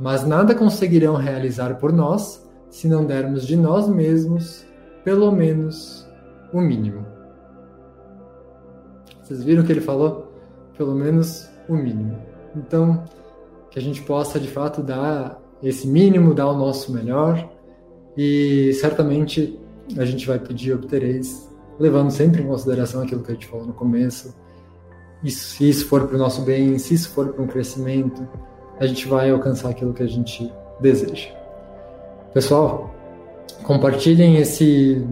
mas 0.00 0.26
nada 0.26 0.54
conseguirão 0.54 1.14
realizar 1.14 1.74
por 1.76 1.92
nós 1.92 2.42
se 2.72 2.88
não 2.88 3.04
dermos 3.04 3.46
de 3.46 3.54
nós 3.54 3.86
mesmos 3.86 4.64
pelo 5.04 5.30
menos 5.30 6.08
o 6.52 6.60
mínimo. 6.60 7.06
Vocês 9.22 9.44
viram 9.44 9.62
o 9.62 9.66
que 9.66 9.72
ele 9.72 9.80
falou? 9.82 10.32
Pelo 10.76 10.94
menos 10.94 11.48
o 11.68 11.74
mínimo. 11.74 12.18
Então, 12.56 13.04
que 13.70 13.78
a 13.78 13.82
gente 13.82 14.00
possa 14.02 14.40
de 14.40 14.48
fato 14.48 14.82
dar 14.82 15.38
esse 15.62 15.86
mínimo, 15.86 16.34
dar 16.34 16.48
o 16.48 16.56
nosso 16.56 16.90
melhor 16.92 17.46
e 18.16 18.72
certamente 18.72 19.60
a 19.98 20.04
gente 20.06 20.26
vai 20.26 20.38
pedir 20.38 20.72
obtereis, 20.72 21.48
levando 21.78 22.10
sempre 22.10 22.42
em 22.42 22.46
consideração 22.46 23.02
aquilo 23.02 23.22
que 23.22 23.32
a 23.32 23.34
gente 23.34 23.46
falou 23.46 23.66
no 23.66 23.74
começo. 23.74 24.34
Isso, 25.22 25.56
se 25.56 25.68
isso 25.68 25.86
for 25.86 26.06
para 26.06 26.16
o 26.16 26.18
nosso 26.18 26.40
bem, 26.40 26.78
se 26.78 26.94
isso 26.94 27.10
for 27.10 27.34
para 27.34 27.42
um 27.42 27.46
crescimento, 27.46 28.26
a 28.80 28.86
gente 28.86 29.06
vai 29.06 29.30
alcançar 29.30 29.68
aquilo 29.68 29.92
que 29.92 30.02
a 30.02 30.08
gente 30.08 30.50
deseja. 30.80 31.41
Pessoal, 32.34 32.90
compartilhem 33.62 34.36
esse. 34.38 35.06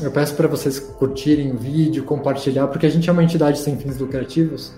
Eu 0.00 0.10
peço 0.10 0.34
para 0.34 0.48
vocês 0.48 0.80
curtirem 0.80 1.52
o 1.52 1.58
vídeo, 1.58 2.02
compartilhar, 2.04 2.66
porque 2.68 2.86
a 2.86 2.90
gente 2.90 3.10
é 3.10 3.12
uma 3.12 3.22
entidade 3.22 3.58
sem 3.58 3.76
fins 3.76 3.98
lucrativos 3.98 4.72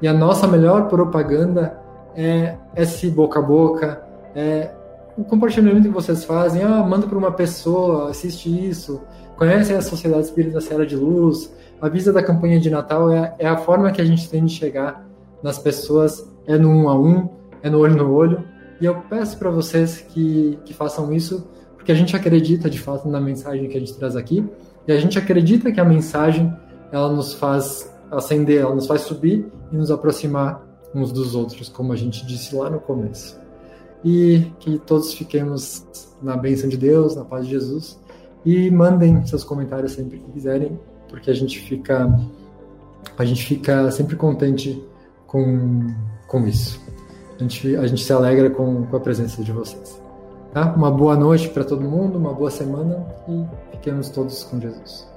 e 0.00 0.06
a 0.06 0.12
nossa 0.14 0.46
melhor 0.46 0.88
propaganda 0.88 1.76
é 2.14 2.54
esse 2.76 3.10
boca 3.10 3.40
a 3.40 3.42
boca, 3.42 4.02
é 4.34 4.70
o 5.18 5.24
compartilhamento 5.24 5.82
que 5.82 5.94
vocês 5.94 6.24
fazem. 6.24 6.62
Ah, 6.62 6.84
manda 6.84 7.06
para 7.06 7.18
uma 7.18 7.32
pessoa, 7.32 8.10
assiste 8.10 8.48
isso, 8.48 9.00
conhece 9.36 9.74
a 9.74 9.82
Sociedade 9.82 10.26
Espírita 10.26 10.60
Serra 10.60 10.86
de 10.86 10.94
Luz, 10.94 11.52
avisa 11.80 12.12
da 12.12 12.22
campanha 12.22 12.60
de 12.60 12.70
Natal. 12.70 13.10
É, 13.10 13.34
é 13.40 13.48
a 13.48 13.56
forma 13.56 13.90
que 13.90 14.00
a 14.00 14.04
gente 14.04 14.30
tem 14.30 14.44
de 14.44 14.52
chegar 14.54 15.04
nas 15.42 15.58
pessoas, 15.58 16.24
é 16.46 16.56
no 16.56 16.68
um 16.68 16.88
a 16.88 16.96
um, 16.96 17.28
é 17.60 17.68
no 17.68 17.78
olho 17.80 17.96
no 17.96 18.12
olho. 18.12 18.44
E 18.80 18.86
eu 18.86 18.94
peço 19.02 19.38
para 19.38 19.50
vocês 19.50 19.98
que, 19.98 20.58
que 20.64 20.72
façam 20.72 21.12
isso 21.12 21.46
porque 21.76 21.92
a 21.92 21.94
gente 21.94 22.14
acredita 22.14 22.68
de 22.68 22.78
fato 22.78 23.08
na 23.08 23.20
mensagem 23.20 23.68
que 23.68 23.76
a 23.76 23.80
gente 23.80 23.94
traz 23.94 24.16
aqui 24.16 24.44
e 24.86 24.92
a 24.92 24.98
gente 24.98 25.18
acredita 25.18 25.72
que 25.72 25.80
a 25.80 25.84
mensagem 25.84 26.52
ela 26.92 27.10
nos 27.10 27.34
faz 27.34 27.90
ascender, 28.10 28.60
ela 28.60 28.74
nos 28.74 28.86
faz 28.86 29.02
subir 29.02 29.46
e 29.72 29.76
nos 29.76 29.90
aproximar 29.90 30.62
uns 30.94 31.12
dos 31.12 31.34
outros, 31.34 31.68
como 31.68 31.92
a 31.92 31.96
gente 31.96 32.26
disse 32.26 32.54
lá 32.54 32.68
no 32.68 32.80
começo. 32.80 33.38
E 34.04 34.50
que 34.58 34.78
todos 34.78 35.14
fiquemos 35.14 35.86
na 36.22 36.36
bênção 36.36 36.68
de 36.68 36.76
Deus, 36.76 37.14
na 37.14 37.24
paz 37.24 37.44
de 37.44 37.52
Jesus 37.52 37.98
e 38.44 38.70
mandem 38.70 39.24
seus 39.26 39.44
comentários 39.44 39.92
sempre 39.92 40.18
que 40.18 40.32
quiserem, 40.32 40.78
porque 41.08 41.30
a 41.30 41.34
gente 41.34 41.58
fica 41.58 42.08
a 43.16 43.24
gente 43.24 43.44
fica 43.44 43.90
sempre 43.90 44.16
contente 44.16 44.82
com, 45.26 45.86
com 46.26 46.46
isso. 46.46 46.80
A 47.40 47.42
gente, 47.42 47.76
a 47.76 47.86
gente 47.86 48.04
se 48.04 48.12
alegra 48.12 48.50
com, 48.50 48.84
com 48.84 48.96
a 48.96 49.00
presença 49.00 49.42
de 49.42 49.50
vocês. 49.50 49.98
Tá? 50.52 50.74
Uma 50.74 50.90
boa 50.90 51.16
noite 51.16 51.48
para 51.48 51.64
todo 51.64 51.80
mundo, 51.80 52.18
uma 52.18 52.34
boa 52.34 52.50
semana 52.50 53.06
e 53.26 53.46
fiquemos 53.70 54.10
todos 54.10 54.44
com 54.44 54.60
Jesus. 54.60 55.09